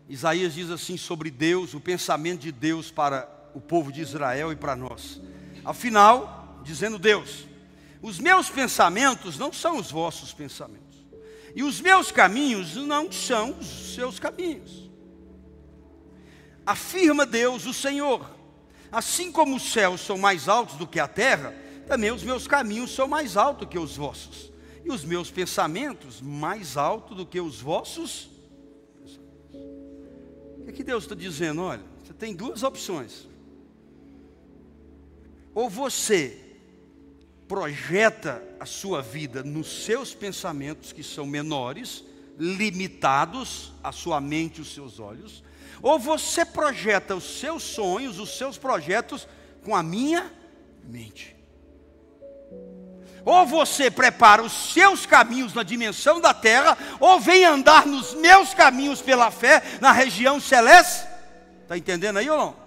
[0.10, 4.56] Isaías diz assim sobre Deus, o pensamento de Deus para o povo de Israel e
[4.56, 5.22] para nós.
[5.70, 7.46] Afinal, dizendo Deus,
[8.02, 11.06] os meus pensamentos não são os vossos pensamentos,
[11.56, 14.90] e os meus caminhos não são os seus caminhos.
[16.66, 18.38] Afirma Deus, o Senhor,
[18.92, 21.54] Assim como os céus são mais altos do que a terra,
[21.88, 24.52] também os meus caminhos são mais altos que os vossos,
[24.84, 28.30] e os meus pensamentos mais altos do que os vossos.
[29.54, 31.62] O que, é que Deus está dizendo?
[31.64, 33.28] Olha, você tem duas opções.
[35.58, 36.38] Ou você
[37.48, 42.04] projeta a sua vida nos seus pensamentos, que são menores,
[42.38, 45.44] limitados, a sua mente os seus olhos,
[45.82, 49.28] ou você projeta os seus sonhos, os seus projetos
[49.64, 50.32] com a minha
[50.84, 51.36] mente.
[53.26, 58.54] Ou você prepara os seus caminhos na dimensão da terra, ou vem andar nos meus
[58.54, 61.08] caminhos pela fé na região celeste.
[61.64, 62.67] Está entendendo aí ou não?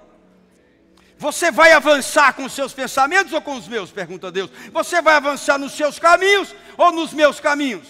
[1.21, 3.91] Você vai avançar com os seus pensamentos ou com os meus?
[3.91, 4.51] Pergunta Deus.
[4.73, 7.87] Você vai avançar nos seus caminhos ou nos meus caminhos?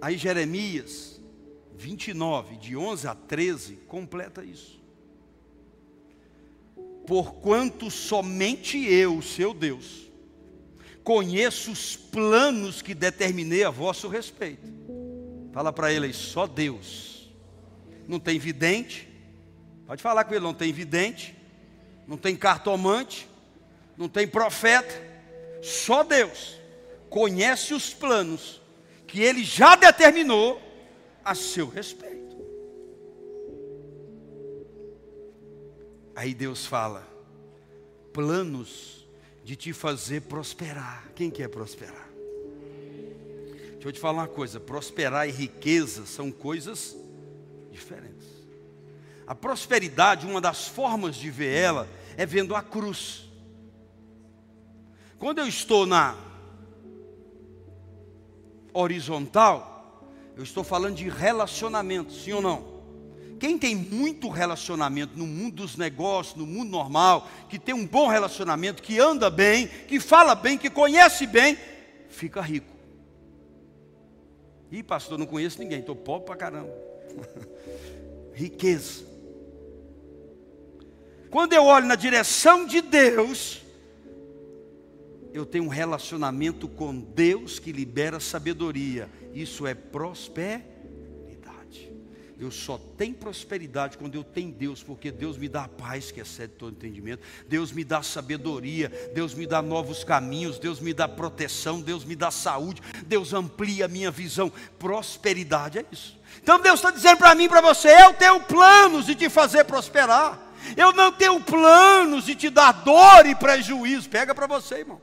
[0.00, 1.20] Aí Jeremias
[1.76, 4.82] 29, de 11 a 13, completa isso.
[7.06, 10.10] Porquanto somente eu, seu Deus,
[11.04, 14.66] conheço os planos que determinei a vosso respeito.
[15.52, 17.30] Fala para ele aí, só Deus.
[18.08, 19.07] Não tem vidente,
[19.88, 21.34] pode falar com ele, não tem vidente,
[22.06, 23.26] não tem cartomante,
[23.96, 24.94] não tem profeta,
[25.62, 26.58] só Deus
[27.08, 28.60] conhece os planos
[29.06, 30.60] que ele já determinou
[31.24, 32.36] a seu respeito.
[36.14, 37.08] Aí Deus fala:
[38.12, 39.08] planos
[39.42, 41.10] de te fazer prosperar.
[41.14, 42.10] Quem quer prosperar?
[43.72, 46.94] Deixa eu te falar uma coisa: prosperar e riqueza são coisas
[47.70, 48.17] diferentes.
[49.28, 51.86] A prosperidade, uma das formas de ver ela,
[52.16, 53.28] é vendo a cruz.
[55.18, 56.16] Quando eu estou na
[58.72, 60.02] horizontal,
[60.34, 62.78] eu estou falando de relacionamento, sim ou não?
[63.38, 68.08] Quem tem muito relacionamento no mundo dos negócios, no mundo normal, que tem um bom
[68.08, 71.58] relacionamento, que anda bem, que fala bem, que conhece bem,
[72.08, 72.74] fica rico.
[74.72, 76.72] Ih, pastor, não conheço ninguém, estou pobre pra caramba.
[78.32, 79.07] Riqueza.
[81.30, 83.60] Quando eu olho na direção de Deus,
[85.32, 89.08] eu tenho um relacionamento com Deus que libera sabedoria.
[89.34, 90.78] Isso é prosperidade.
[92.40, 96.20] Eu só tenho prosperidade quando eu tenho Deus, porque Deus me dá a paz que
[96.20, 101.08] excede todo entendimento, Deus me dá sabedoria, Deus me dá novos caminhos, Deus me dá
[101.08, 104.52] proteção, Deus me dá saúde, Deus amplia a minha visão.
[104.78, 106.16] Prosperidade é isso.
[106.40, 109.64] Então Deus está dizendo para mim e para você: eu tenho planos de te fazer
[109.64, 110.47] prosperar.
[110.76, 114.08] Eu não tenho planos de te dar dor e prejuízo.
[114.08, 115.00] Pega para você, irmão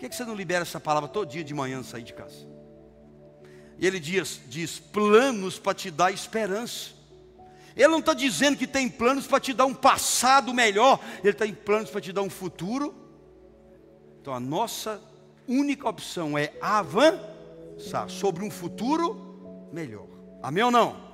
[0.00, 2.48] que, que você não libera essa palavra todo dia de manhã sair de casa?
[3.78, 6.90] E ele diz, diz planos para te dar esperança.
[7.76, 11.54] Ele não está dizendo que tem planos para te dar um passado melhor, ele tem
[11.54, 12.94] planos para te dar um futuro.
[14.20, 15.00] Então a nossa
[15.46, 20.06] única opção é avançar sobre um futuro melhor.
[20.42, 21.09] Amém ou não?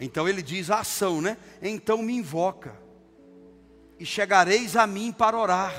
[0.00, 1.36] Então ele diz a ação, né?
[1.62, 2.74] Então me invoca,
[3.98, 5.74] e chegareis a mim para orar,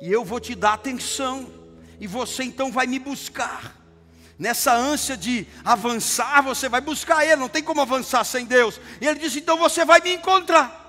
[0.00, 1.58] e eu vou te dar atenção
[2.00, 3.76] e você então vai me buscar.
[4.38, 8.80] Nessa ânsia de avançar, você vai buscar Ele, não tem como avançar sem Deus.
[9.00, 10.86] E Ele diz: então você vai me encontrar.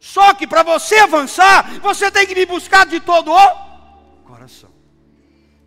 [0.00, 4.70] Só que para você avançar, você tem que me buscar de todo o coração.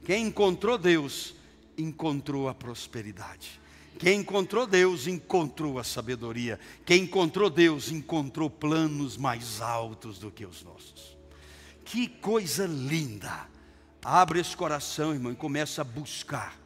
[0.03, 1.35] Quem encontrou Deus,
[1.77, 3.61] encontrou a prosperidade.
[3.99, 6.59] Quem encontrou Deus encontrou a sabedoria.
[6.85, 11.17] Quem encontrou Deus encontrou planos mais altos do que os nossos.
[11.85, 13.47] Que coisa linda!
[14.03, 16.59] Abre esse coração, irmão, e começa a buscar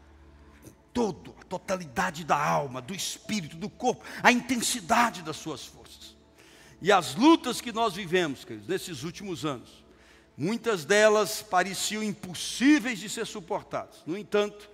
[0.91, 6.15] todo, a totalidade da alma, do espírito, do corpo, a intensidade das suas forças.
[6.81, 9.83] E as lutas que nós vivemos, queridos, nesses últimos anos,
[10.35, 14.01] muitas delas pareciam impossíveis de ser suportadas.
[14.07, 14.69] No entanto,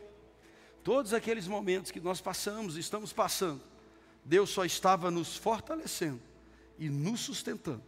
[0.84, 3.62] todos aqueles momentos que nós passamos, estamos passando,
[4.26, 6.22] Deus só estava nos fortalecendo
[6.78, 7.84] e nos sustentando.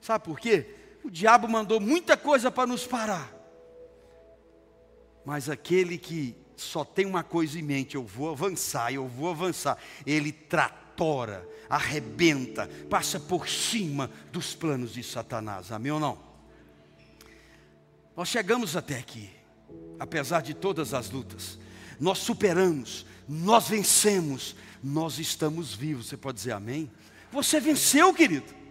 [0.00, 0.74] Sabe por quê?
[1.04, 3.32] O diabo mandou muita coisa para nos parar.
[5.24, 9.78] Mas aquele que só tem uma coisa em mente: eu vou avançar, eu vou avançar.
[10.06, 15.70] Ele tratora, arrebenta, passa por cima dos planos de Satanás.
[15.72, 16.18] Amém ou não?
[18.16, 19.30] Nós chegamos até aqui,
[19.98, 21.58] apesar de todas as lutas,
[22.02, 26.08] nós superamos, nós vencemos, nós estamos vivos.
[26.08, 26.90] Você pode dizer amém?
[27.30, 28.62] Você venceu, querido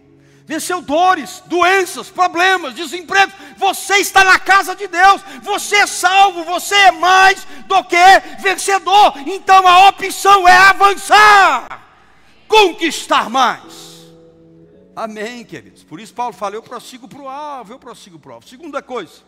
[0.44, 3.32] venceu dores, doenças, problemas, desemprego.
[3.56, 7.96] Você está na casa de Deus, você é salvo, você é mais do que
[8.40, 9.14] vencedor.
[9.26, 11.82] Então a opção é avançar,
[12.46, 13.82] conquistar mais.
[14.94, 15.82] Amém, queridos.
[15.82, 18.48] Por isso Paulo fala: eu prossigo para o alvo, eu prossigo para o alvo.
[18.48, 19.22] Segunda coisa,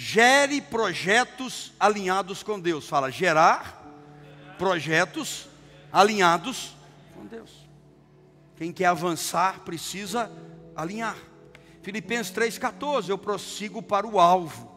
[0.00, 2.86] gere projetos alinhados com Deus.
[2.88, 3.84] Fala, gerar
[4.56, 5.48] projetos
[5.92, 6.76] alinhados
[7.16, 7.50] com Deus.
[8.56, 10.30] Quem quer avançar precisa
[10.76, 11.16] alinhar.
[11.82, 14.70] Filipenses 3,14, eu prossigo para o alvo.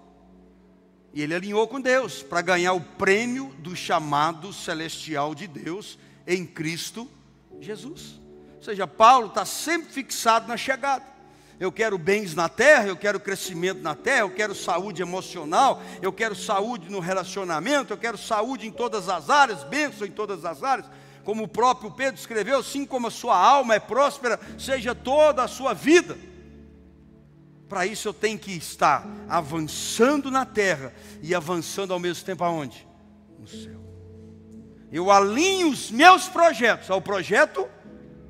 [1.14, 6.48] E ele alinhou com Deus para ganhar o prêmio do chamado celestial de Deus em
[6.48, 7.08] Cristo
[7.60, 8.20] Jesus.
[8.56, 11.06] Ou seja, Paulo está sempre fixado na chegada.
[11.62, 16.12] Eu quero bens na terra, eu quero crescimento na terra, eu quero saúde emocional, eu
[16.12, 20.64] quero saúde no relacionamento, eu quero saúde em todas as áreas, bênção em todas as
[20.64, 20.88] áreas
[21.24, 25.48] como o próprio Pedro escreveu, assim como a sua alma é próspera, seja toda a
[25.48, 26.18] sua vida.
[27.70, 32.88] Para isso eu tenho que estar avançando na terra e avançando ao mesmo tempo aonde?
[33.38, 33.80] No céu.
[34.92, 37.68] Eu alinho os meus projetos ao projeto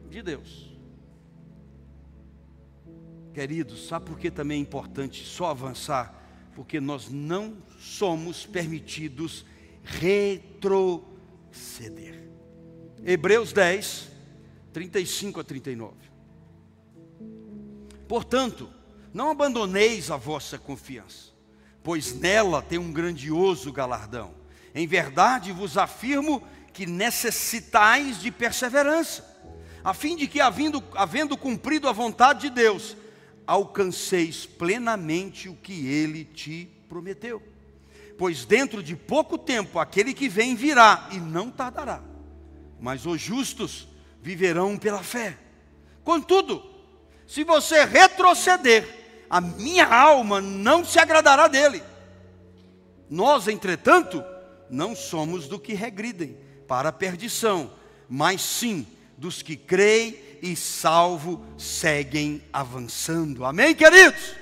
[0.09, 0.70] de Deus.
[3.33, 6.13] Queridos, sabe por que também é importante só avançar?
[6.53, 9.45] Porque nós não somos permitidos
[9.83, 11.09] retroceder.
[13.03, 14.09] Hebreus 10,
[14.73, 15.93] 35 a 39.
[18.07, 18.69] Portanto,
[19.13, 21.31] não abandoneis a vossa confiança,
[21.81, 24.33] pois nela tem um grandioso galardão.
[24.75, 29.29] Em verdade vos afirmo que necessitais de perseverança,
[29.83, 32.95] a fim de que, havendo, havendo cumprido a vontade de Deus,
[33.45, 37.41] alcanceis plenamente o que ele te prometeu.
[38.17, 42.11] Pois dentro de pouco tempo aquele que vem virá e não tardará
[42.81, 43.87] mas os justos
[44.23, 45.37] viverão pela fé.
[46.03, 46.63] Contudo,
[47.27, 51.81] se você retroceder, a minha alma não se agradará dele.
[53.07, 54.23] Nós, entretanto,
[54.67, 56.35] não somos do que regridem
[56.67, 57.71] para a perdição,
[58.09, 63.45] mas sim dos que creem e salvo seguem avançando.
[63.45, 64.35] Amém, queridos?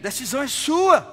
[0.00, 1.12] Decisão é sua.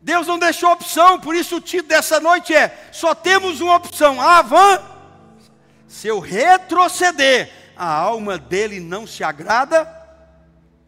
[0.00, 4.20] Deus não deixou opção, por isso o título dessa noite é: só temos uma opção,
[4.20, 4.94] avançar
[5.94, 9.88] se eu retroceder, a alma dele não se agrada.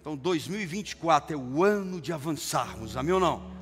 [0.00, 3.52] Então 2024 é o ano de avançarmos, amém ou não?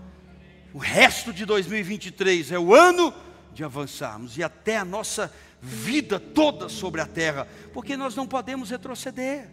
[0.72, 3.12] O resto de 2023 é o ano
[3.52, 5.30] de avançarmos e até a nossa
[5.64, 9.50] vida toda sobre a terra, porque nós não podemos retroceder.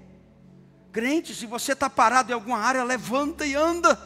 [0.91, 3.97] Crente, se você está parado em alguma área, levanta e anda.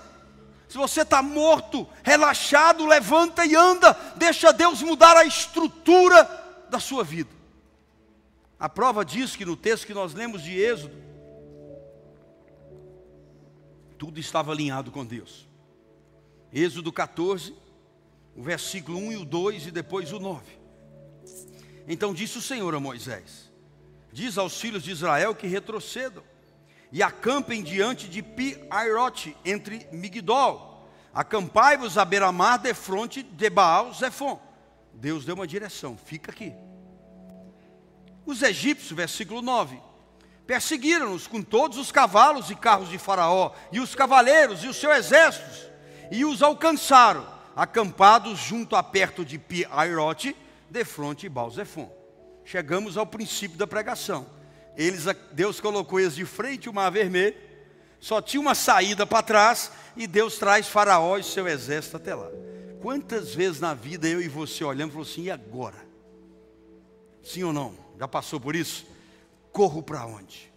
[0.70, 3.94] Se você está morto, relaxado, levanta e anda.
[4.16, 6.24] Deixa Deus mudar a estrutura
[6.70, 7.30] da sua vida.
[8.60, 10.96] A prova diz que no texto que nós lemos de Êxodo,
[13.98, 15.48] tudo estava alinhado com Deus.
[16.54, 17.54] Êxodo 14,
[18.36, 20.55] o versículo 1 e o 2 e depois o 9.
[21.88, 23.52] Então disse o Senhor a Moisés:
[24.12, 26.24] Diz aos filhos de Israel que retrocedam
[26.92, 30.90] e acampem diante de Pi-Airote, entre Migdol.
[31.14, 34.40] Acampai-vos à beira-mar de fronte de Baal Zephon.
[34.94, 36.54] Deus deu uma direção, fica aqui.
[38.26, 39.80] Os egípcios, versículo 9,
[40.48, 44.98] perseguiram-nos com todos os cavalos e carros de Faraó, e os cavaleiros e os seus
[44.98, 45.70] exércitos,
[46.12, 50.36] e os alcançaram, acampados junto a perto de Pi-Airote,
[50.76, 51.90] de fronte de Balzefon.
[52.44, 54.28] Chegamos ao princípio da pregação.
[54.76, 57.36] Eles, Deus colocou eles de frente o mar vermelho,
[58.00, 62.30] só tinha uma saída para trás, e Deus traz Faraó e seu exército até lá.
[62.82, 65.88] Quantas vezes na vida eu e você olhamos e falamos assim, e agora?
[67.24, 67.74] Sim ou não?
[67.98, 68.86] Já passou por isso?
[69.52, 70.54] Corro para onde?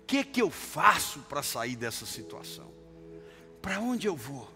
[0.00, 2.70] O que, que eu faço para sair dessa situação?
[3.62, 4.48] Para onde eu vou?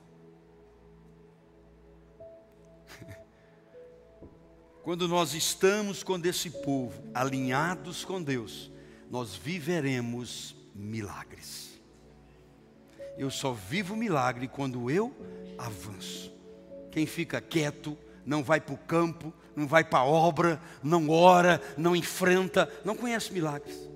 [4.85, 8.71] Quando nós estamos com esse povo, alinhados com Deus,
[9.11, 11.81] nós viveremos milagres.
[13.17, 15.11] Eu só vivo milagre quando eu
[15.57, 16.31] avanço.
[16.93, 21.63] Quem fica quieto, não vai para o campo, não vai para a obra, não ora,
[21.79, 23.89] não enfrenta, não conhece milagres.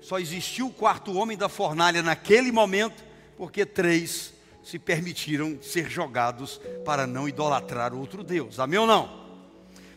[0.00, 3.04] Só existiu o quarto homem da fornalha naquele momento,
[3.36, 4.32] porque três
[4.62, 8.58] se permitiram ser jogados para não idolatrar outro Deus.
[8.58, 9.23] Amém ou não?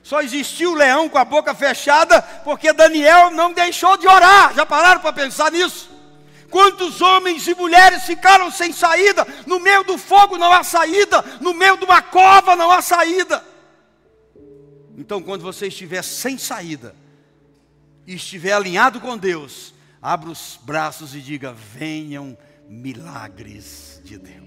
[0.07, 4.53] Só existiu o leão com a boca fechada porque Daniel não deixou de orar.
[4.55, 5.89] Já pararam para pensar nisso?
[6.49, 9.27] Quantos homens e mulheres ficaram sem saída?
[9.45, 13.43] No meio do fogo não há saída, no meio de uma cova não há saída.
[14.97, 16.95] Então, quando você estiver sem saída
[18.05, 22.37] e estiver alinhado com Deus, abra os braços e diga: Venham
[22.69, 24.46] milagres de Deus.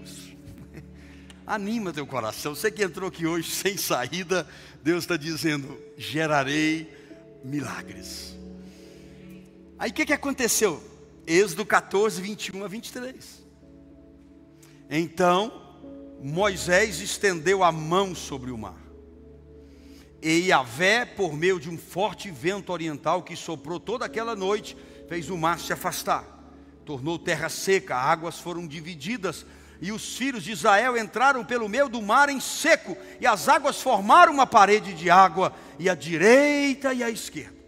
[1.51, 2.55] Anima teu coração.
[2.55, 4.47] Você que entrou aqui hoje sem saída,
[4.81, 6.89] Deus está dizendo: gerarei
[7.43, 8.37] milagres.
[9.77, 10.81] Aí o que, que aconteceu?
[11.27, 13.43] Êxodo 14, 21 a 23.
[14.89, 15.75] Então
[16.23, 18.81] Moisés estendeu a mão sobre o mar.
[20.21, 24.77] E Yahvé, por meio de um forte vento oriental que soprou toda aquela noite,
[25.09, 26.23] fez o mar se afastar.
[26.85, 29.45] Tornou terra seca, águas foram divididas
[29.81, 33.81] e os filhos de Israel entraram pelo meio do mar em seco, e as águas
[33.81, 37.59] formaram uma parede de água, e a direita e a esquerda.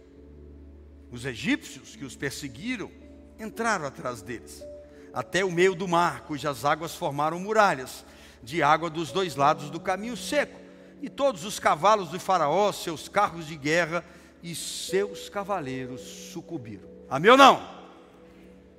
[1.10, 2.90] Os egípcios que os perseguiram
[3.38, 4.64] entraram atrás deles,
[5.12, 8.04] até o meio do mar, cujas águas formaram muralhas
[8.42, 10.60] de água dos dois lados do caminho seco.
[11.02, 14.04] E todos os cavalos do Faraó, seus carros de guerra
[14.42, 16.00] e seus cavaleiros
[16.32, 16.88] sucumbiram.
[17.10, 17.62] Amém ou não?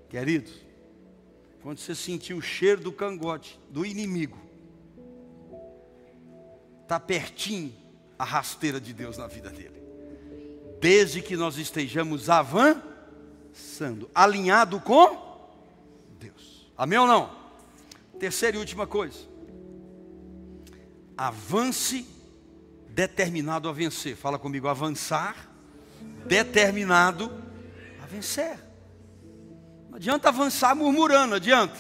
[0.10, 0.65] Queridos,
[1.66, 4.38] quando você sentir o cheiro do cangote do inimigo,
[6.84, 7.74] está pertinho
[8.20, 9.82] a rasteira de Deus na vida dele.
[10.80, 15.50] Desde que nós estejamos avançando, alinhado com
[16.20, 16.72] Deus.
[16.78, 17.36] Amém ou não?
[18.20, 19.18] Terceira e última coisa.
[21.18, 22.06] Avance
[22.90, 24.16] determinado a vencer.
[24.16, 25.52] Fala comigo, avançar
[26.28, 27.32] determinado
[28.04, 28.65] a vencer.
[29.96, 31.80] Não adianta avançar murmurando, adianta.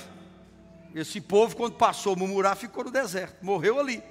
[0.95, 4.01] Esse povo, quando passou a murmurar, ficou no deserto, morreu ali.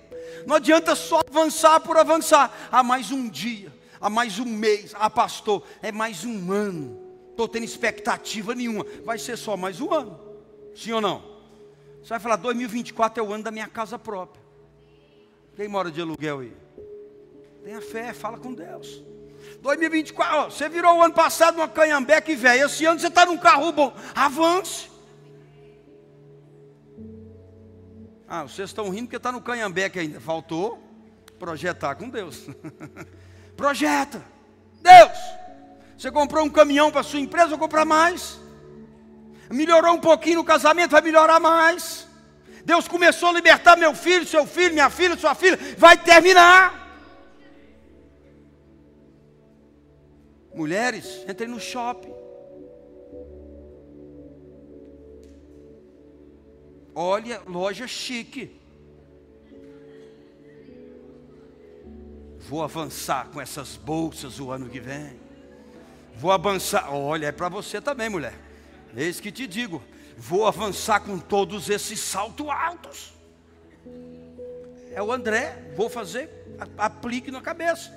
[0.46, 2.54] Não adianta só avançar por avançar.
[2.70, 4.92] Há mais um dia, há mais um mês.
[4.94, 7.00] Ah, pastor, é mais um ano.
[7.30, 8.84] Estou tendo expectativa nenhuma.
[9.06, 10.20] Vai ser só mais um ano.
[10.76, 11.24] Sim ou não?
[12.02, 14.44] Você vai falar, 2024 é o ano da minha casa própria.
[15.56, 16.54] Quem mora de aluguel aí?
[17.64, 19.02] Tenha fé, fala com Deus.
[19.60, 22.64] 2024, ó, você virou o ano passado uma canhambeque velha.
[22.64, 23.94] Esse ano você está num carro bom.
[24.14, 24.90] Avance.
[28.28, 30.20] Ah, vocês estão rindo porque está no canhambeque ainda.
[30.20, 30.82] Faltou
[31.38, 32.46] projetar com Deus.
[33.56, 34.24] Projeta.
[34.80, 35.18] Deus.
[35.96, 38.38] Você comprou um caminhão para sua empresa, vou comprar mais.
[39.50, 42.08] Melhorou um pouquinho no casamento, vai melhorar mais.
[42.64, 46.83] Deus começou a libertar meu filho, seu filho, minha filha, sua filha, vai terminar.
[50.54, 52.12] Mulheres, entrem no shopping.
[56.94, 58.60] Olha, loja chique.
[62.38, 65.18] Vou avançar com essas bolsas o ano que vem.
[66.14, 66.94] Vou avançar.
[66.94, 68.34] Olha, é para você também, mulher.
[68.96, 69.82] Eis que te digo.
[70.16, 73.12] Vou avançar com todos esses saltos altos.
[74.92, 75.72] É o André.
[75.74, 76.30] Vou fazer.
[76.78, 77.92] Aplique na cabeça.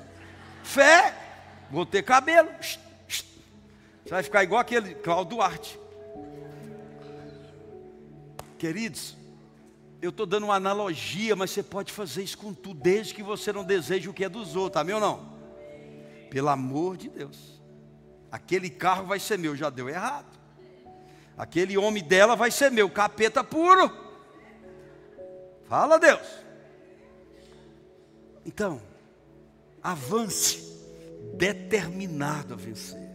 [0.63, 1.26] Fé
[1.69, 2.49] Vou ter cabelo.
[2.59, 5.79] Você vai ficar igual aquele Cláudio Duarte.
[8.57, 9.15] Queridos,
[10.01, 13.51] eu estou dando uma analogia, mas você pode fazer isso com tudo, desde que você
[13.51, 15.37] não deseje o que é dos outros, amém ou não?
[16.29, 17.61] Pelo amor de Deus.
[18.31, 20.37] Aquele carro vai ser meu, já deu errado.
[21.37, 23.91] Aquele homem dela vai ser meu, capeta puro.
[25.67, 26.27] Fala Deus.
[28.45, 28.81] Então,
[29.83, 30.66] avance
[31.37, 33.07] determinado a vencer.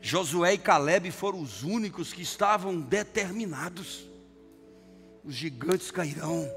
[0.00, 4.08] Josué e Caleb foram os únicos que estavam determinados.
[5.22, 6.50] Os gigantes cairão,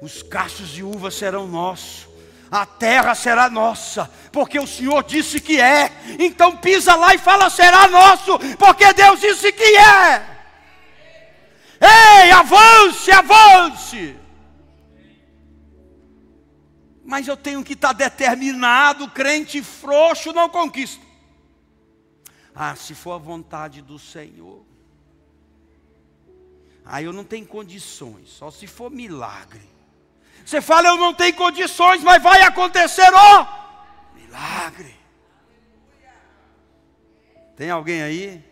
[0.00, 2.06] os cachos de uva serão nossos,
[2.50, 5.90] a terra será nossa, porque o Senhor disse que é.
[6.18, 10.38] Então pisa lá e fala: será nosso, porque Deus disse que é.
[11.80, 14.16] Ei, avance, avance.
[17.08, 21.02] Mas eu tenho que estar determinado, crente frouxo não conquista.
[22.54, 24.62] Ah, se for a vontade do Senhor.
[26.84, 29.66] Aí eu não tenho condições, só se for milagre.
[30.44, 33.46] Você fala, eu não tenho condições, mas vai acontecer, ó,
[34.14, 34.94] milagre.
[37.56, 38.44] Tem alguém aí?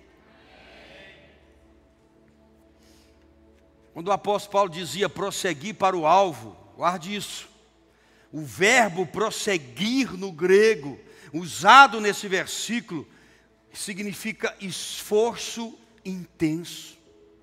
[3.92, 7.54] Quando o apóstolo Paulo dizia prosseguir para o alvo, guarde isso.
[8.36, 11.00] O verbo prosseguir no grego,
[11.32, 13.08] usado nesse versículo,
[13.72, 15.74] significa esforço
[16.04, 16.98] intenso.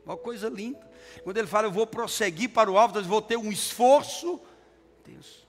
[0.06, 0.88] Uma coisa linda.
[1.24, 4.40] Quando ele fala, eu vou prosseguir para o alvo, eu vou ter um esforço
[5.00, 5.48] intenso.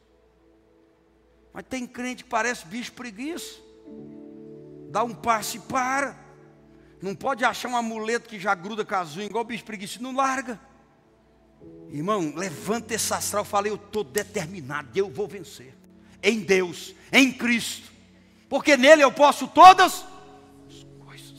[1.53, 3.61] Mas tem crente que parece bicho preguiça.
[4.89, 6.19] Dá um passe e para.
[7.03, 10.17] Não pode achar um amuleto que já gruda com as unhas, igual bicho preguiça, não
[10.17, 10.59] larga.
[11.91, 13.45] Irmão, levanta esse astral.
[13.45, 15.75] Falei, eu estou determinado, eu vou vencer.
[16.23, 17.93] Em Deus, em Cristo.
[18.49, 20.05] Porque nele eu posso todas
[20.69, 21.39] as coisas.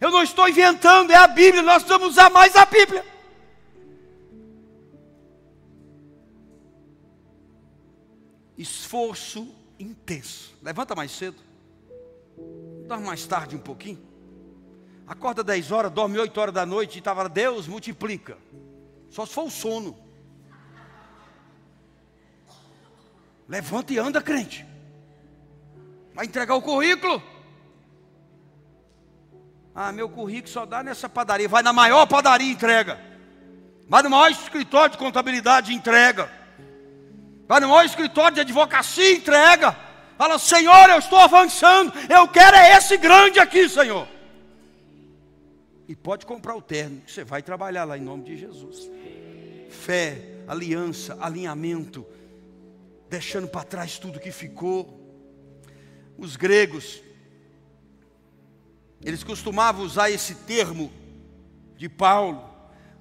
[0.00, 1.62] Eu não estou inventando, é a Bíblia.
[1.62, 3.04] Nós vamos usar mais a Bíblia.
[8.56, 9.48] Esforço
[9.78, 10.54] intenso.
[10.62, 11.36] Levanta mais cedo.
[12.86, 14.00] Dorme mais tarde um pouquinho.
[15.06, 18.36] Acorda 10 horas, dorme 8 horas da noite e estava, Deus multiplica.
[19.10, 19.96] Só se for o sono.
[23.48, 24.66] Levanta e anda, crente.
[26.14, 27.22] Vai entregar o currículo.
[29.74, 31.48] Ah, meu currículo só dá nessa padaria.
[31.48, 32.98] Vai na maior padaria e entrega.
[33.88, 36.30] Vai no maior escritório de contabilidade e entrega.
[37.46, 39.76] Vai no maior escritório de advocacia e entrega.
[40.18, 41.92] Fala, Senhor, eu estou avançando.
[42.08, 44.08] Eu quero é esse grande aqui, Senhor.
[45.88, 48.90] E pode comprar o terno, você vai trabalhar lá em nome de Jesus.
[49.70, 52.04] Fé, aliança, alinhamento,
[53.08, 55.00] deixando para trás tudo que ficou.
[56.18, 57.02] Os gregos,
[59.04, 60.90] eles costumavam usar esse termo
[61.76, 62.42] de Paulo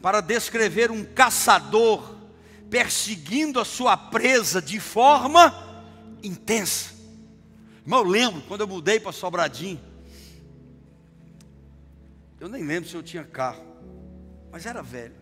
[0.01, 2.15] para descrever um caçador
[2.69, 5.53] perseguindo a sua presa de forma
[6.21, 6.93] intensa.
[7.85, 9.79] Mas eu lembro quando eu mudei para Sobradinho,
[12.45, 13.65] eu nem lembro se eu tinha carro,
[14.51, 15.15] mas era velho.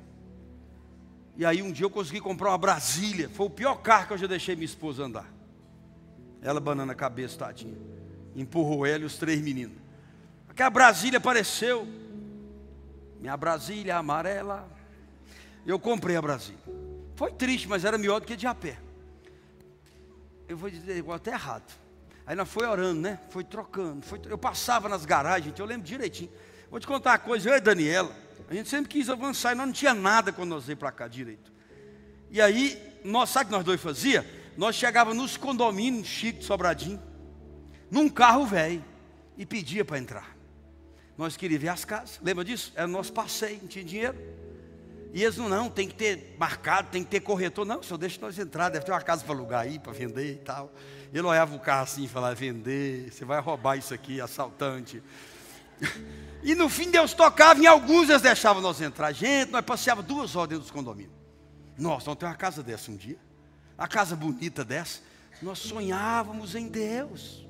[1.37, 3.29] E aí um dia eu consegui comprar uma Brasília.
[3.29, 5.31] Foi o pior carro que eu já deixei minha esposa andar.
[6.41, 7.77] Ela banana a cabeça, tadinha.
[8.35, 9.77] Empurrou ela e os três meninos.
[10.49, 11.87] Aquela Brasília apareceu.
[13.21, 14.69] Minha Brasília amarela.
[15.65, 16.59] Eu comprei a Brasília.
[17.15, 18.77] Foi triste, mas era melhor do que de a pé.
[20.47, 21.73] Eu vou dizer igual até errado.
[22.25, 23.17] Aí nós foi orando, né?
[23.29, 24.05] Foi trocando.
[24.05, 24.19] Foi...
[24.25, 26.29] Eu passava nas garagens, eu lembro direitinho.
[26.73, 28.11] Vou te contar uma coisa, eu e Daniela,
[28.49, 31.07] a gente sempre quis avançar e nós não tinha nada quando nós veio para cá
[31.07, 31.53] direito.
[32.31, 34.25] E aí, nós, sabe o que nós dois fazia?
[34.57, 36.99] Nós chegávamos nos condomínios chique de Sobradinho,
[37.91, 38.83] num carro velho,
[39.37, 40.35] e pedia para entrar.
[41.15, 42.73] Nós queríamos ver as casas, lembra disso?
[42.75, 44.17] Era nosso passeio, não tinha dinheiro.
[45.13, 47.65] E eles não, não, tem que ter marcado, tem que ter corretor.
[47.65, 50.37] Não, senhor, deixa nós entrar, deve ter uma casa para alugar aí, para vender e
[50.37, 50.73] tal.
[51.13, 55.03] Ele olhava o carro assim e falava, vender, você vai roubar isso aqui, assaltante.
[56.43, 59.13] E no fim Deus tocava em alguns, eles deixavam nós entrar.
[59.13, 61.13] Gente, nós passeávamos duas horas dentro dos condomínios.
[61.77, 63.17] Nossa, vamos ter uma casa dessa um dia.
[63.77, 65.01] Uma casa bonita dessa.
[65.41, 67.47] Nós sonhávamos em Deus.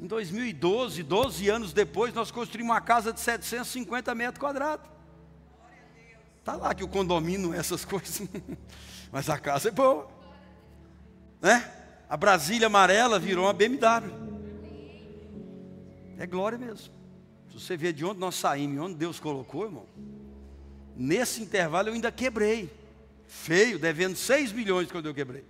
[0.00, 4.86] Em 2012, 12 anos depois, nós construímos uma casa de 750 metros quadrados.
[6.40, 8.26] Está lá que o condomínio não é essas coisas.
[9.12, 10.08] Mas a casa é boa.
[11.40, 11.70] Né?
[12.08, 14.10] A Brasília amarela virou uma BMW.
[16.18, 16.93] É glória mesmo.
[17.54, 19.86] Você ver de onde nós saímos, onde Deus colocou, irmão.
[20.96, 22.70] Nesse intervalo eu ainda quebrei.
[23.26, 25.44] Feio, devendo 6 milhões quando eu quebrei.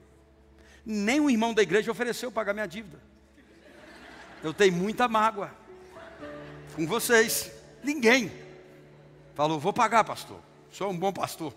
[0.85, 3.01] Nem um irmão da igreja ofereceu pagar minha dívida.
[4.43, 5.51] Eu tenho muita mágoa
[6.77, 7.51] com vocês.
[7.83, 8.31] Ninguém
[9.35, 10.39] falou, vou pagar, pastor.
[10.71, 11.55] Sou um bom pastor.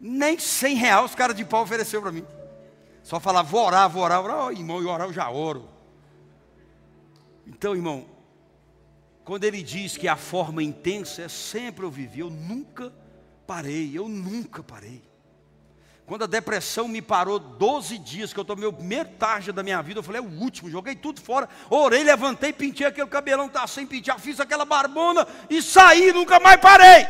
[0.00, 2.24] Nem 100 reais os caras de pau ofereceu para mim.
[3.02, 4.46] Só falar, vou orar, vou orar, vou orar.
[4.46, 5.68] Oh, irmão, eu orar eu já oro.
[7.46, 8.06] Então, irmão,
[9.28, 12.90] quando ele diz que a forma intensa é sempre eu vivi, eu nunca
[13.46, 15.02] parei, eu nunca parei.
[16.06, 19.82] Quando a depressão me parou 12 dias, que eu tomei o primeiro tarja da minha
[19.82, 23.66] vida, eu falei, é o último, joguei tudo fora, orei, levantei, pintei aquele cabelão, tá
[23.66, 27.06] sem pintar, fiz aquela barbona e saí, nunca mais parei.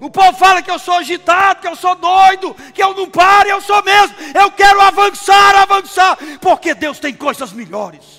[0.00, 3.48] O povo fala que eu sou agitado, que eu sou doido, que eu não paro,
[3.48, 4.16] eu sou mesmo.
[4.34, 8.17] Eu quero avançar, avançar, porque Deus tem coisas melhores.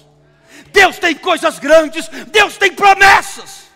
[0.72, 3.70] Deus tem coisas grandes, Deus tem promessas.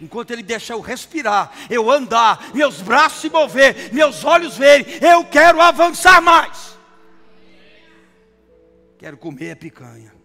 [0.00, 5.24] Enquanto Ele deixa eu respirar, eu andar, meus braços se mover, meus olhos verem, eu
[5.24, 6.78] quero avançar mais.
[8.98, 10.20] Quero comer a picanha.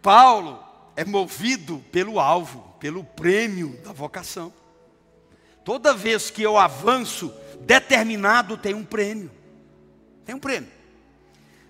[0.00, 0.62] Paulo
[0.96, 4.52] é movido pelo alvo, pelo prêmio da vocação.
[5.64, 7.32] Toda vez que eu avanço,
[7.64, 9.30] determinado tem um prêmio.
[10.24, 10.70] Tem um prêmio.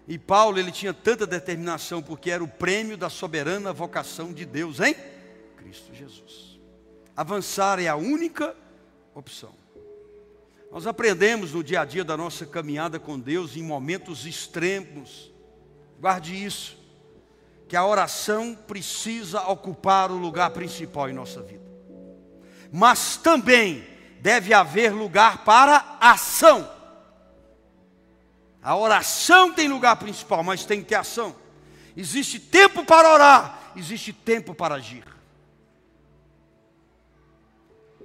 [0.07, 4.81] E Paulo, ele tinha tanta determinação porque era o prêmio da soberana vocação de Deus
[4.81, 4.95] em
[5.57, 6.61] Cristo Jesus.
[7.17, 8.55] Avançar é a única
[9.15, 9.55] opção.
[10.71, 15.31] Nós aprendemos no dia a dia da nossa caminhada com Deus em momentos extremos.
[16.01, 16.83] Guarde isso
[17.69, 21.65] que a oração precisa ocupar o lugar principal em nossa vida.
[22.71, 23.83] Mas também
[24.23, 26.71] deve haver lugar para ação.
[28.63, 31.35] A oração tem lugar principal, mas tem que ter ação.
[31.97, 35.05] Existe tempo para orar, existe tempo para agir.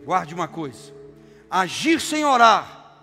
[0.03, 0.91] Guarde uma coisa:
[1.51, 2.95] agir sem orar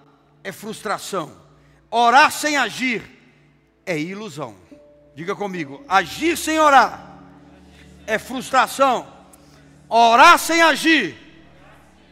[0.42, 1.40] é frustração,
[1.88, 3.00] orar sem agir
[3.86, 4.56] é ilusão.
[5.14, 7.20] Diga comigo: agir sem orar
[8.08, 9.06] é frustração,
[9.88, 11.16] orar sem agir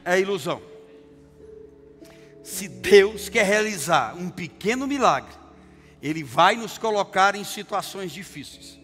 [0.05, 0.71] é ilusão.
[2.43, 5.33] Se Deus quer realizar um pequeno milagre,
[6.03, 8.81] Ele vai nos colocar em situações difíceis.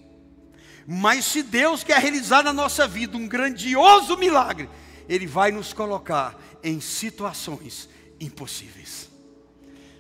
[0.87, 4.69] Mas se Deus quer realizar na nossa vida um grandioso milagre,
[5.09, 7.89] Ele vai nos colocar em situações
[8.21, 9.09] impossíveis.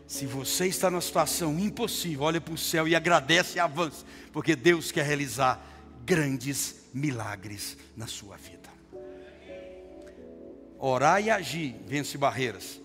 [0.06, 4.56] Se você está numa situação impossível, olha para o céu e agradece e avança, porque
[4.56, 5.62] Deus quer realizar
[6.06, 8.70] grandes milagres na sua vida.
[10.78, 12.80] Orar e agir vence barreiras.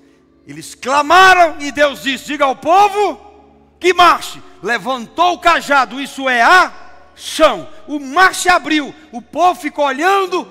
[0.48, 3.20] Eles clamaram e Deus disse: Diga ao povo
[3.80, 4.41] que marche.
[4.62, 6.72] Levantou o cajado, isso é a
[7.16, 7.68] chão.
[7.88, 10.48] O mar se abriu, o povo ficou olhando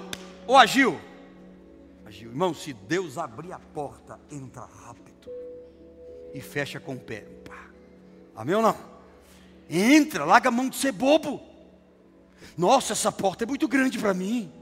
[0.46, 1.00] ou agiu?
[2.06, 2.30] Agiu.
[2.30, 5.30] Irmão, se Deus abrir a porta, entra rápido
[6.34, 7.20] e fecha com o pé.
[7.44, 7.66] Pá.
[8.36, 8.76] Amém ou não?
[9.68, 11.40] Entra, larga a mão de ser bobo.
[12.56, 14.52] Nossa, essa porta é muito grande para mim.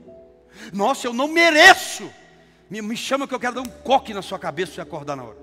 [0.72, 2.10] Nossa, eu não mereço.
[2.70, 5.24] Me, me, chama que eu quero dar um coque na sua cabeça e acordar na
[5.24, 5.38] hora.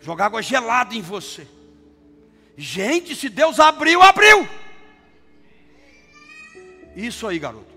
[0.00, 1.46] Jogar água gelada em você.
[2.56, 4.48] Gente, se Deus abriu, abriu.
[6.96, 7.76] Isso aí, garoto.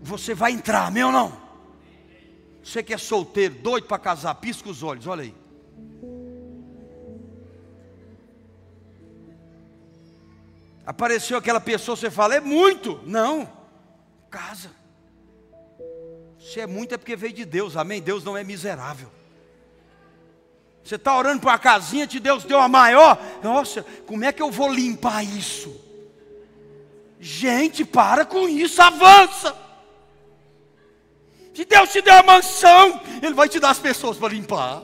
[0.00, 1.42] Você vai entrar, ou não?
[2.64, 5.34] Você que é solteiro, doido para casar, pisca os olhos, olha aí.
[10.86, 13.00] Apareceu aquela pessoa, você fala, é muito.
[13.04, 13.50] Não,
[14.30, 14.81] casa.
[16.42, 18.02] Se é muito é porque veio de Deus, amém?
[18.02, 19.08] Deus não é miserável.
[20.84, 23.16] Você está orando para uma casinha, te Deus deu a maior.
[23.42, 25.80] Nossa, como é que eu vou limpar isso?
[27.20, 29.56] Gente, para com isso, avança.
[31.54, 34.82] Se Deus te deu a mansão, Ele vai te dar as pessoas para limpar.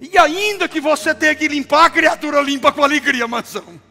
[0.00, 3.87] E ainda que você tenha que limpar, a criatura limpa com alegria a mansão.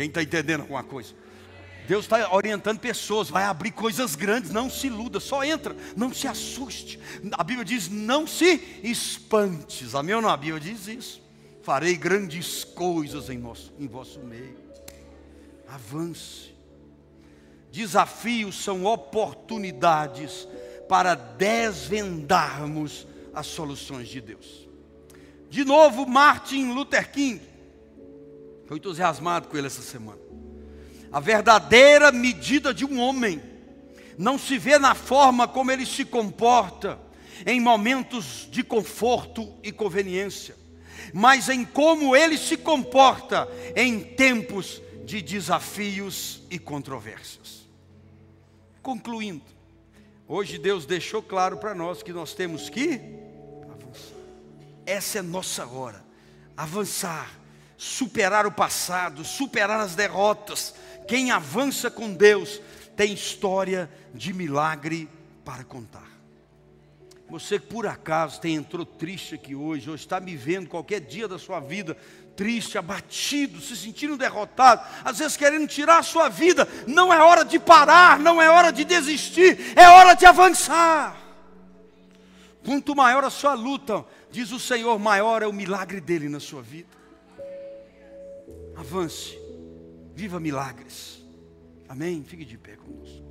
[0.00, 1.12] Quem está entendendo alguma coisa?
[1.86, 6.26] Deus está orientando pessoas, vai abrir coisas grandes, não se iluda, só entra, não se
[6.26, 6.98] assuste.
[7.32, 9.94] A Bíblia diz: não se espantes.
[9.94, 10.30] Amém ou não?
[10.30, 11.22] A Bíblia diz isso.
[11.62, 14.56] Farei grandes coisas em, nosso, em vosso meio.
[15.68, 16.54] Avance.
[17.70, 20.48] Desafios são oportunidades
[20.88, 24.66] para desvendarmos as soluções de Deus.
[25.50, 27.49] De novo, Martin Luther King.
[28.70, 30.20] Estou entusiasmado com ele essa semana.
[31.10, 33.42] A verdadeira medida de um homem
[34.16, 36.96] não se vê na forma como ele se comporta
[37.44, 40.54] em momentos de conforto e conveniência,
[41.12, 47.68] mas em como ele se comporta em tempos de desafios e controvérsias.
[48.80, 49.42] Concluindo,
[50.28, 53.00] hoje Deus deixou claro para nós que nós temos que
[54.86, 56.04] essa é nossa hora.
[56.56, 57.39] Avançar,
[57.80, 60.74] superar o passado, superar as derrotas.
[61.08, 62.60] Quem avança com Deus
[62.94, 65.08] tem história de milagre
[65.42, 66.10] para contar.
[67.30, 71.26] Você que por acaso tem entrou triste aqui hoje, ou está me vendo qualquer dia
[71.26, 71.96] da sua vida,
[72.36, 77.46] triste, abatido, se sentindo derrotado, às vezes querendo tirar a sua vida, não é hora
[77.46, 81.16] de parar, não é hora de desistir, é hora de avançar.
[82.62, 86.60] Quanto maior a sua luta, diz o Senhor, maior é o milagre dele na sua
[86.60, 86.99] vida.
[88.80, 89.38] Avance,
[90.14, 91.22] viva milagres.
[91.86, 92.24] Amém?
[92.24, 93.22] Fique de pé conosco.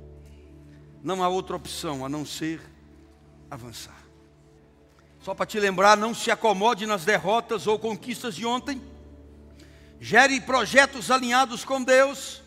[1.02, 2.60] Não há outra opção a não ser
[3.50, 4.00] avançar.
[5.20, 8.80] Só para te lembrar, não se acomode nas derrotas ou conquistas de ontem.
[9.98, 12.42] Gere projetos alinhados com Deus.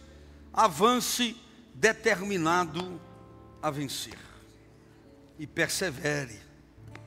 [0.54, 1.36] Avance
[1.76, 3.02] determinado
[3.62, 4.18] a vencer.
[5.38, 6.40] E persevere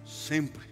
[0.05, 0.66] sempre